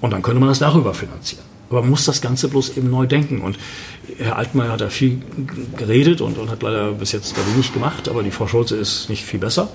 [0.00, 1.47] Und dann könnte man das darüber finanzieren.
[1.70, 3.40] Aber man muss das Ganze bloß eben neu denken.
[3.40, 3.58] Und
[4.18, 5.20] Herr Altmaier hat da viel
[5.76, 9.10] geredet und, und hat leider bis jetzt da wenig gemacht, aber die Frau Schulze ist
[9.10, 9.70] nicht viel besser.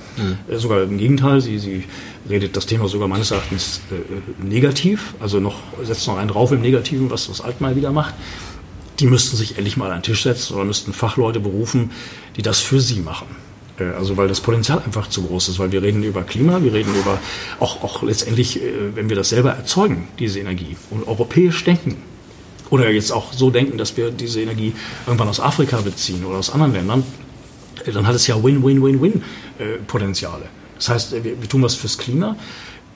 [0.49, 1.83] Äh, Sogar im Gegenteil, sie, sie
[2.29, 6.61] redet das Thema sogar meines Erachtens äh, negativ, also noch, setzt noch einen drauf im
[6.61, 8.15] Negativen, was, was Altmaier wieder macht.
[8.99, 11.91] Die müssten sich endlich mal an den Tisch setzen oder müssten Fachleute berufen,
[12.37, 13.27] die das für sie machen.
[13.79, 16.73] Äh, Also weil das Potenzial einfach zu groß ist, weil wir reden über Klima, wir
[16.73, 17.19] reden über
[17.59, 21.97] auch, auch letztendlich, äh, wenn wir das selber erzeugen, diese Energie und europäisch denken
[22.69, 24.73] oder jetzt auch so denken, dass wir diese Energie
[25.05, 27.03] irgendwann aus Afrika beziehen oder aus anderen Ländern,
[27.85, 30.45] äh, dann hat es ja Win-Win-Win-Win-Potenziale.
[30.75, 32.35] Das heißt, wir, tun was fürs Klima,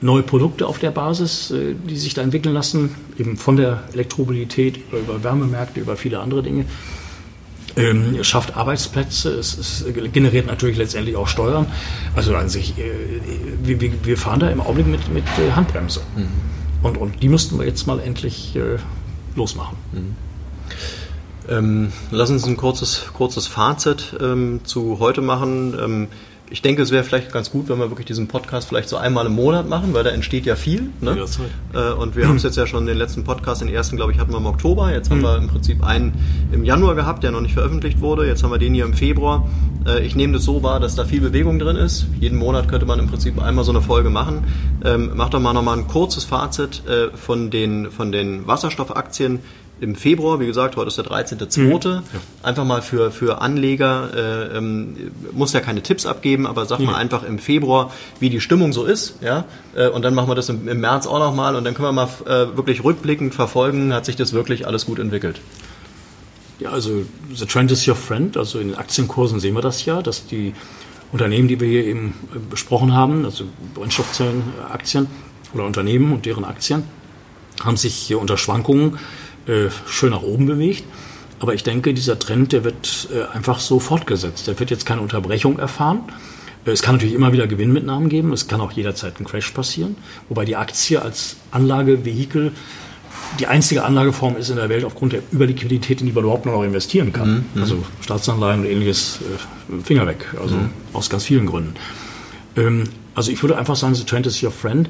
[0.00, 5.24] neue Produkte auf der Basis, die sich da entwickeln lassen, eben von der Elektromobilität über
[5.24, 6.66] Wärmemärkte, über viele andere Dinge.
[7.76, 11.66] Ähm, schafft Arbeitsplätze, es, es, generiert natürlich letztendlich auch Steuern.
[12.16, 12.82] Also an sich, äh,
[13.62, 16.00] wir, wir, fahren da im Augenblick mit, mit äh, Handbremse.
[16.16, 16.28] Mhm.
[16.82, 18.78] Und, und die müssten wir jetzt mal endlich äh,
[19.36, 19.76] losmachen.
[19.92, 20.16] Mhm.
[21.48, 26.08] Ähm, lass uns ein kurzes, kurzes Fazit ähm, zu heute machen.
[26.50, 29.26] Ich denke, es wäre vielleicht ganz gut, wenn wir wirklich diesen Podcast vielleicht so einmal
[29.26, 30.90] im Monat machen, weil da entsteht ja viel.
[31.00, 31.26] Ne?
[31.74, 34.18] Äh, und wir haben es jetzt ja schon den letzten Podcast, den ersten, glaube ich,
[34.18, 34.90] hatten wir im Oktober.
[34.92, 35.24] Jetzt haben mhm.
[35.24, 36.14] wir im Prinzip einen
[36.52, 38.26] im Januar gehabt, der noch nicht veröffentlicht wurde.
[38.26, 39.48] Jetzt haben wir den hier im Februar.
[39.86, 42.06] Äh, ich nehme das so wahr, dass da viel Bewegung drin ist.
[42.18, 44.44] Jeden Monat könnte man im Prinzip einmal so eine Folge machen.
[44.84, 49.40] Ähm, mach doch mal nochmal ein kurzes Fazit äh, von den, von den Wasserstoffaktien
[49.80, 51.96] im Februar, wie gesagt, heute ist der 13.2.
[51.96, 52.02] Mhm.
[52.42, 56.86] Einfach mal für, für Anleger, äh, ähm, muss ja keine Tipps abgeben, aber sag mhm.
[56.86, 60.34] mal einfach im Februar, wie die Stimmung so ist, ja, äh, und dann machen wir
[60.34, 63.92] das im, im März auch nochmal und dann können wir mal äh, wirklich rückblickend verfolgen,
[63.92, 65.40] hat sich das wirklich alles gut entwickelt.
[66.58, 70.02] Ja, also the trend is your friend, also in den Aktienkursen sehen wir das ja,
[70.02, 70.54] dass die
[71.12, 75.06] Unternehmen, die wir hier eben äh, besprochen haben, also Brennstoffzellenaktien
[75.54, 76.82] oder Unternehmen und deren Aktien,
[77.64, 78.98] haben sich hier unter Schwankungen
[79.48, 80.84] äh, schön nach oben bewegt.
[81.40, 84.46] Aber ich denke, dieser Trend, der wird äh, einfach so fortgesetzt.
[84.46, 86.00] Der wird jetzt keine Unterbrechung erfahren.
[86.64, 88.32] Äh, es kann natürlich immer wieder Gewinnmitnahmen geben.
[88.32, 89.96] Es kann auch jederzeit ein Crash passieren.
[90.28, 92.52] Wobei die Aktie als Anlagevehikel
[93.38, 96.62] die einzige Anlageform ist in der Welt aufgrund der Überliquidität, in die man überhaupt noch
[96.62, 97.28] investieren kann.
[97.28, 97.44] Mhm.
[97.54, 97.62] mhm.
[97.62, 100.26] Also Staatsanleihen und ähnliches äh, Finger weg.
[100.40, 100.70] Also mhm.
[100.92, 101.74] aus ganz vielen Gründen.
[102.56, 102.84] Ähm,
[103.14, 104.88] also ich würde einfach sagen, the trend is your friend.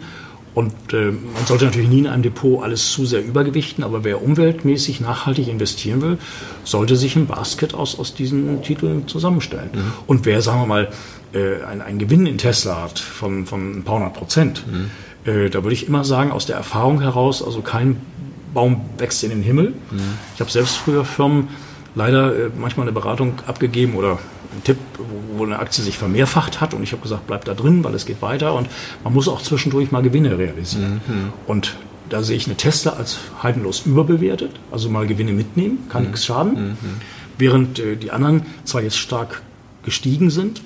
[0.55, 4.23] Und äh, man sollte natürlich nie in einem Depot alles zu sehr übergewichten, aber wer
[4.23, 6.19] umweltmäßig nachhaltig investieren will,
[6.65, 9.71] sollte sich ein Basket aus, aus diesen Titeln zusammenstellen.
[9.73, 9.93] Mhm.
[10.07, 10.89] Und wer, sagen wir mal,
[11.33, 14.91] äh, einen Gewinn in Tesla hat von, von ein paar hundert Prozent, mhm.
[15.31, 17.97] äh, da würde ich immer sagen, aus der Erfahrung heraus, also kein
[18.55, 19.75] Baum wächst in den Himmel.
[19.91, 19.99] Mhm.
[20.35, 21.49] Ich habe selbst früher Firmen
[21.95, 24.19] leider äh, manchmal eine Beratung abgegeben oder
[24.55, 24.79] ein Tipp,
[25.37, 28.07] wo eine Aktie sich vermehrfacht hat und ich habe gesagt, bleib da drin, weil es
[28.07, 28.69] geht weiter und
[29.05, 31.01] man muss auch zwischendurch mal Gewinne realisieren.
[31.07, 31.33] Mhm.
[31.47, 31.77] Und
[32.09, 36.09] da sehe ich eine Tesla als heidenlos überbewertet, also mal Gewinne mitnehmen, kann mhm.
[36.09, 36.55] nichts schaden.
[36.55, 36.77] Mhm.
[37.37, 39.43] Während äh, die anderen zwar jetzt stark
[39.85, 40.63] gestiegen sind,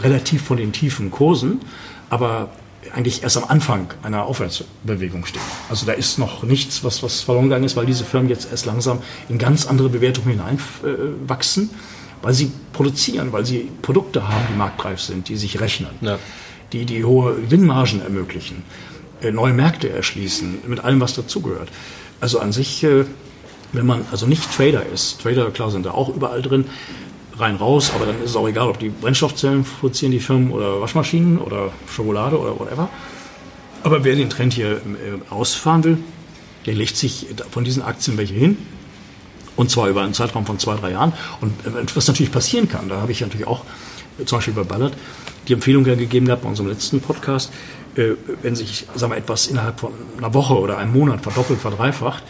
[0.00, 1.60] relativ von den tiefen Kursen,
[2.08, 2.50] aber
[2.94, 5.42] eigentlich erst am Anfang einer Aufwärtsbewegung stehen.
[5.68, 8.66] Also da ist noch nichts, was, was verloren gegangen ist, weil diese Firmen jetzt erst
[8.66, 11.70] langsam in ganz andere Bewertungen hineinwachsen.
[11.70, 11.74] Äh,
[12.22, 16.18] weil sie produzieren, weil sie Produkte haben, die marktreif sind, die sich rechnen, ja.
[16.72, 18.62] die die hohe Gewinnmargen ermöglichen,
[19.22, 21.68] äh, neue Märkte erschließen, mit allem, was dazugehört.
[22.20, 23.04] Also an sich, äh,
[23.72, 26.66] wenn man also nicht Trader ist, Trader, klar, sind da auch überall drin,
[27.38, 30.80] rein raus, aber dann ist es auch egal, ob die Brennstoffzellen produzieren, die Firmen, oder
[30.80, 32.88] Waschmaschinen oder Schokolade oder whatever.
[33.82, 34.78] Aber wer den Trend hier äh,
[35.30, 35.98] ausfahren will,
[36.66, 38.58] der legt sich von diesen Aktien welche hin,
[39.60, 41.12] und zwar über einen Zeitraum von zwei, drei Jahren.
[41.42, 43.62] Und äh, was natürlich passieren kann, da habe ich natürlich auch
[44.18, 44.94] äh, zum Beispiel bei Ballard
[45.48, 47.52] die Empfehlung ja gegeben gehabt bei unserem letzten Podcast,
[47.94, 52.22] äh, wenn sich, sagen wir, etwas innerhalb von einer Woche oder einem Monat verdoppelt, verdreifacht,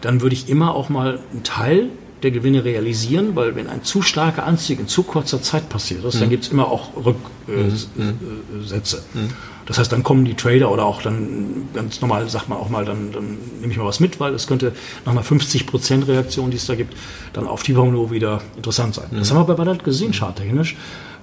[0.00, 1.88] dann würde ich immer auch mal einen Teil
[2.22, 6.14] der Gewinne realisieren, weil wenn ein zu starker Anstieg in zu kurzer Zeit passiert ist,
[6.14, 6.20] mhm.
[6.20, 8.98] dann gibt es immer auch Rücksätze.
[8.98, 9.30] Äh, mhm.
[9.66, 9.68] Mhm.
[9.68, 12.84] Das heißt, dann kommen die Trader oder auch dann ganz normal sagt man auch mal,
[12.84, 14.72] dann, dann nehme ich mal was mit, weil es könnte
[15.04, 16.94] nach einer 50% Reaktion, die es da gibt,
[17.32, 19.06] dann auf Tieferniveau wieder interessant sein.
[19.10, 19.18] Mhm.
[19.18, 20.76] Das haben wir bei Ballard gesehen, charttechnisch,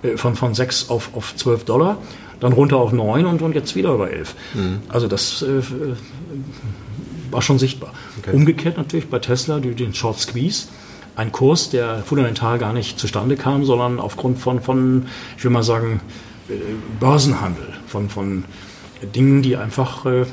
[0.04, 1.98] äh, von, von 6 auf, auf 12 Dollar,
[2.40, 4.36] dann runter auf 9 und, und jetzt wieder über 11.
[4.54, 4.80] Mhm.
[4.90, 5.62] Also das äh,
[7.32, 7.94] war schon sichtbar.
[8.20, 8.36] Okay.
[8.36, 10.68] Umgekehrt natürlich bei Tesla, die, den Short Squeeze,
[11.16, 15.06] ein Kurs, der fundamental gar nicht zustande kam, sondern aufgrund von, von
[15.38, 16.33] ich will mal sagen, äh,
[17.00, 18.46] Börsenhandel, von, von
[19.16, 20.26] Dingen, die einfach äh,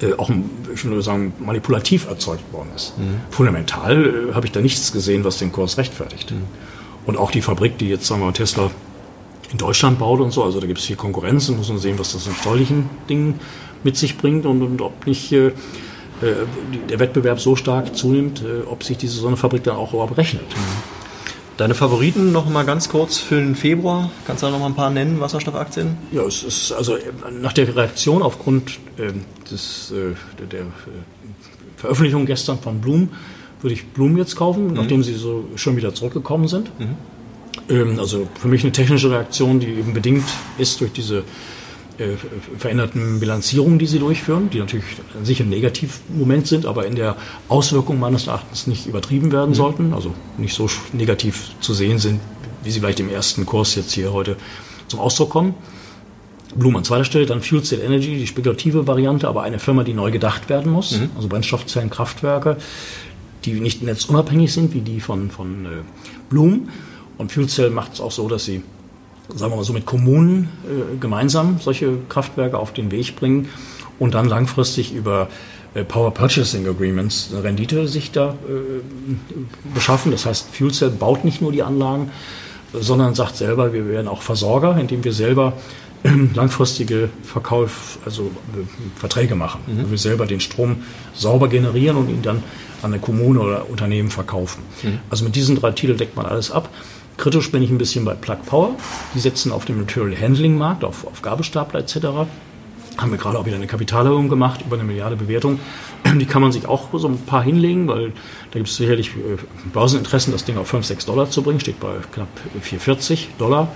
[0.00, 0.30] äh, auch,
[0.72, 2.98] ich würde sagen, manipulativ erzeugt worden ist.
[2.98, 3.20] Mhm.
[3.30, 6.30] Fundamental äh, habe ich da nichts gesehen, was den Kurs rechtfertigt.
[6.30, 6.44] Mhm.
[7.06, 8.70] Und auch die Fabrik, die jetzt, sagen wir mal, Tesla
[9.52, 11.98] in Deutschland baut und so, also da gibt es viel Konkurrenz und muss man sehen,
[11.98, 13.40] was das in steuerlichen Dingen
[13.82, 15.52] mit sich bringt und, und ob nicht äh, äh
[16.88, 20.16] der Wettbewerb so stark zunimmt, äh, ob sich diese so eine Fabrik dann auch überhaupt
[20.16, 20.48] rechnet.
[20.48, 20.93] Mhm.
[21.56, 24.10] Deine Favoriten noch mal ganz kurz für den Februar?
[24.26, 25.96] Kannst du da noch mal ein paar nennen, Wasserstoffaktien?
[26.10, 26.96] Ja, es ist also
[27.30, 29.12] nach der Reaktion aufgrund äh,
[29.50, 30.64] des, äh, der, der äh,
[31.76, 33.10] Veröffentlichung gestern von Bloom
[33.60, 34.74] würde ich Bloom jetzt kaufen, mhm.
[34.74, 36.70] nachdem sie so schon wieder zurückgekommen sind.
[36.78, 36.96] Mhm.
[37.68, 40.24] Ähm, also für mich eine technische Reaktion, die eben bedingt
[40.58, 41.22] ist durch diese
[41.98, 42.16] äh,
[42.58, 44.84] veränderten Bilanzierungen, die sie durchführen, die natürlich
[45.16, 47.16] an sich ein Negativmoment sind, aber in der
[47.48, 49.54] Auswirkung meines Erachtens nicht übertrieben werden mhm.
[49.54, 52.20] sollten, also nicht so negativ zu sehen sind,
[52.64, 54.36] wie sie vielleicht im ersten Kurs jetzt hier heute
[54.88, 55.54] zum Ausdruck kommen.
[56.56, 59.94] Bloom an zweiter Stelle, dann Fuel Cell Energy, die spekulative Variante, aber eine Firma, die
[59.94, 61.10] neu gedacht werden muss, mhm.
[61.16, 62.56] also Brennstoffzellenkraftwerke,
[63.44, 65.68] die nicht netzunabhängig sind, wie die von, von äh,
[66.30, 66.68] Bloom.
[67.18, 68.62] Und Fuel Cell macht es auch so, dass sie,
[69.28, 73.48] sagen wir mal so, mit Kommunen äh, gemeinsam solche Kraftwerke auf den Weg bringen
[73.98, 75.28] und dann langfristig über
[75.74, 79.14] äh, Power Purchasing Agreements eine Rendite sich da äh,
[79.74, 80.12] beschaffen.
[80.12, 82.10] Das heißt, Fuel Cell baut nicht nur die Anlagen,
[82.72, 85.54] sondern sagt selber, wir werden auch Versorger, indem wir selber
[86.34, 89.60] langfristige Verkauf, also äh, Verträge machen.
[89.66, 89.90] Mhm.
[89.90, 90.76] Wir selber den Strom
[91.14, 92.42] sauber generieren und ihn dann
[92.82, 94.62] an eine Kommune oder Unternehmen verkaufen.
[94.82, 94.98] Mhm.
[95.08, 96.68] Also mit diesen drei Titeln deckt man alles ab.
[97.16, 98.70] Kritisch bin ich ein bisschen bei Plug Power.
[99.14, 101.96] Die setzen auf den Material Handling Markt, auf, auf Gabelstapler etc.
[102.96, 105.60] Haben wir gerade auch wieder eine Kapitalerhöhung gemacht, über eine Milliarde Bewertung.
[106.14, 108.12] Die kann man sich auch so ein paar hinlegen, weil
[108.50, 109.36] da gibt es sicherlich äh,
[109.72, 112.28] Börseninteressen, das Ding auf 5, 6 Dollar zu bringen, steht bei knapp
[112.62, 113.68] 4,40 Dollar.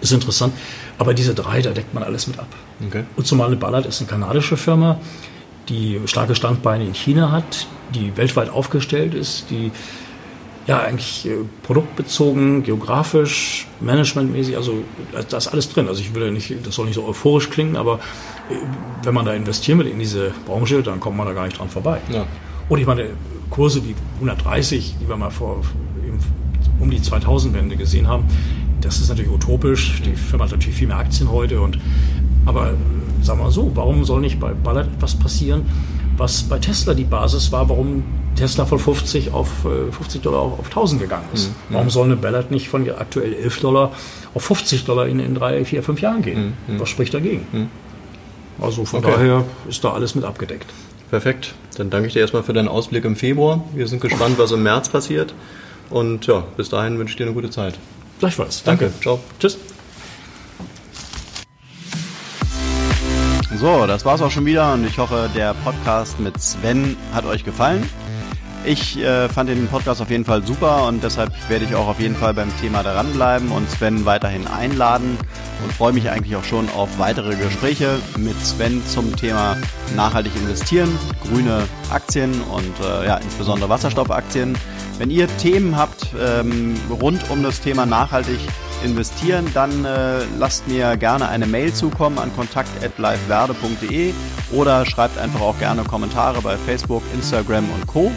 [0.00, 0.52] Ist interessant.
[0.98, 2.48] Aber diese drei, da deckt man alles mit ab.
[2.86, 3.04] Okay.
[3.16, 5.00] Und zumal eine Ballard ist eine kanadische Firma,
[5.68, 9.72] die starke Standbeine in China hat, die weltweit aufgestellt ist, die
[10.66, 14.82] ja eigentlich äh, produktbezogen, geografisch, managementmäßig, also
[15.28, 15.88] da ist alles drin.
[15.88, 18.00] Also ich will ja nicht, das soll nicht so euphorisch klingen, aber
[18.50, 18.54] äh,
[19.04, 21.68] wenn man da investieren will in diese Branche, dann kommt man da gar nicht dran
[21.68, 22.00] vorbei.
[22.12, 22.26] Ja.
[22.68, 23.10] Und ich meine,
[23.50, 25.62] Kurse wie 130, die wir mal vor
[26.78, 28.24] um die 2000-Wende gesehen haben,
[28.80, 30.02] das ist natürlich utopisch.
[30.04, 31.60] Die Firma hat natürlich viel mehr Aktien heute.
[31.60, 31.78] Und,
[32.44, 32.74] aber
[33.22, 35.62] sagen wir mal so, warum soll nicht bei Ballard etwas passieren,
[36.16, 38.04] was bei Tesla die Basis war, warum
[38.36, 39.48] Tesla von 50 auf
[39.90, 41.48] 50 äh, Dollar auf, auf 1000 gegangen ist.
[41.48, 41.74] Mhm.
[41.74, 43.92] Warum soll eine Ballard nicht von aktuell 11 Dollar
[44.34, 46.54] auf 50 Dollar in, in drei, vier, fünf Jahren gehen?
[46.66, 46.74] Mhm.
[46.74, 46.80] mhm.
[46.80, 47.46] Was spricht dagegen?
[47.52, 47.68] Mhm.
[48.60, 49.12] Also von okay.
[49.14, 50.66] daher ist da alles mit abgedeckt.
[51.10, 51.54] Perfekt.
[51.76, 53.64] Dann danke ich dir erstmal für deinen Ausblick im Februar.
[53.74, 55.34] Wir sind gespannt, was im März passiert.
[55.90, 57.78] Und ja, bis dahin wünsche ich dir eine gute Zeit.
[58.18, 58.62] Gleichfalls.
[58.64, 58.86] Danke.
[58.86, 59.00] Danke.
[59.00, 59.20] Ciao.
[59.38, 59.58] Tschüss.
[63.58, 67.42] So, das war's auch schon wieder und ich hoffe, der Podcast mit Sven hat euch
[67.42, 67.88] gefallen.
[68.66, 71.98] Ich äh, fand den Podcast auf jeden Fall super und deshalb werde ich auch auf
[71.98, 75.16] jeden Fall beim Thema dranbleiben und Sven weiterhin einladen
[75.64, 79.56] und freue mich eigentlich auch schon auf weitere Gespräche mit Sven zum Thema
[79.94, 80.90] nachhaltig investieren,
[81.22, 84.58] grüne Aktien und äh, ja, insbesondere Wasserstoffaktien.
[84.98, 88.40] Wenn ihr Themen habt ähm, rund um das Thema nachhaltig
[88.84, 94.12] investieren, dann äh, lasst mir gerne eine Mail zukommen an kontakt@liveverde.de
[94.52, 98.12] oder schreibt einfach auch gerne Kommentare bei Facebook, Instagram und Co.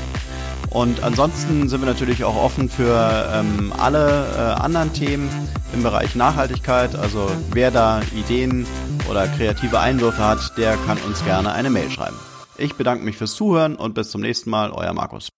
[0.71, 5.29] Und ansonsten sind wir natürlich auch offen für ähm, alle äh, anderen Themen
[5.73, 6.95] im Bereich Nachhaltigkeit.
[6.95, 8.67] Also wer da Ideen
[9.09, 12.17] oder kreative Einwürfe hat, der kann uns gerne eine Mail schreiben.
[12.57, 15.27] Ich bedanke mich fürs Zuhören und bis zum nächsten Mal, euer Markus.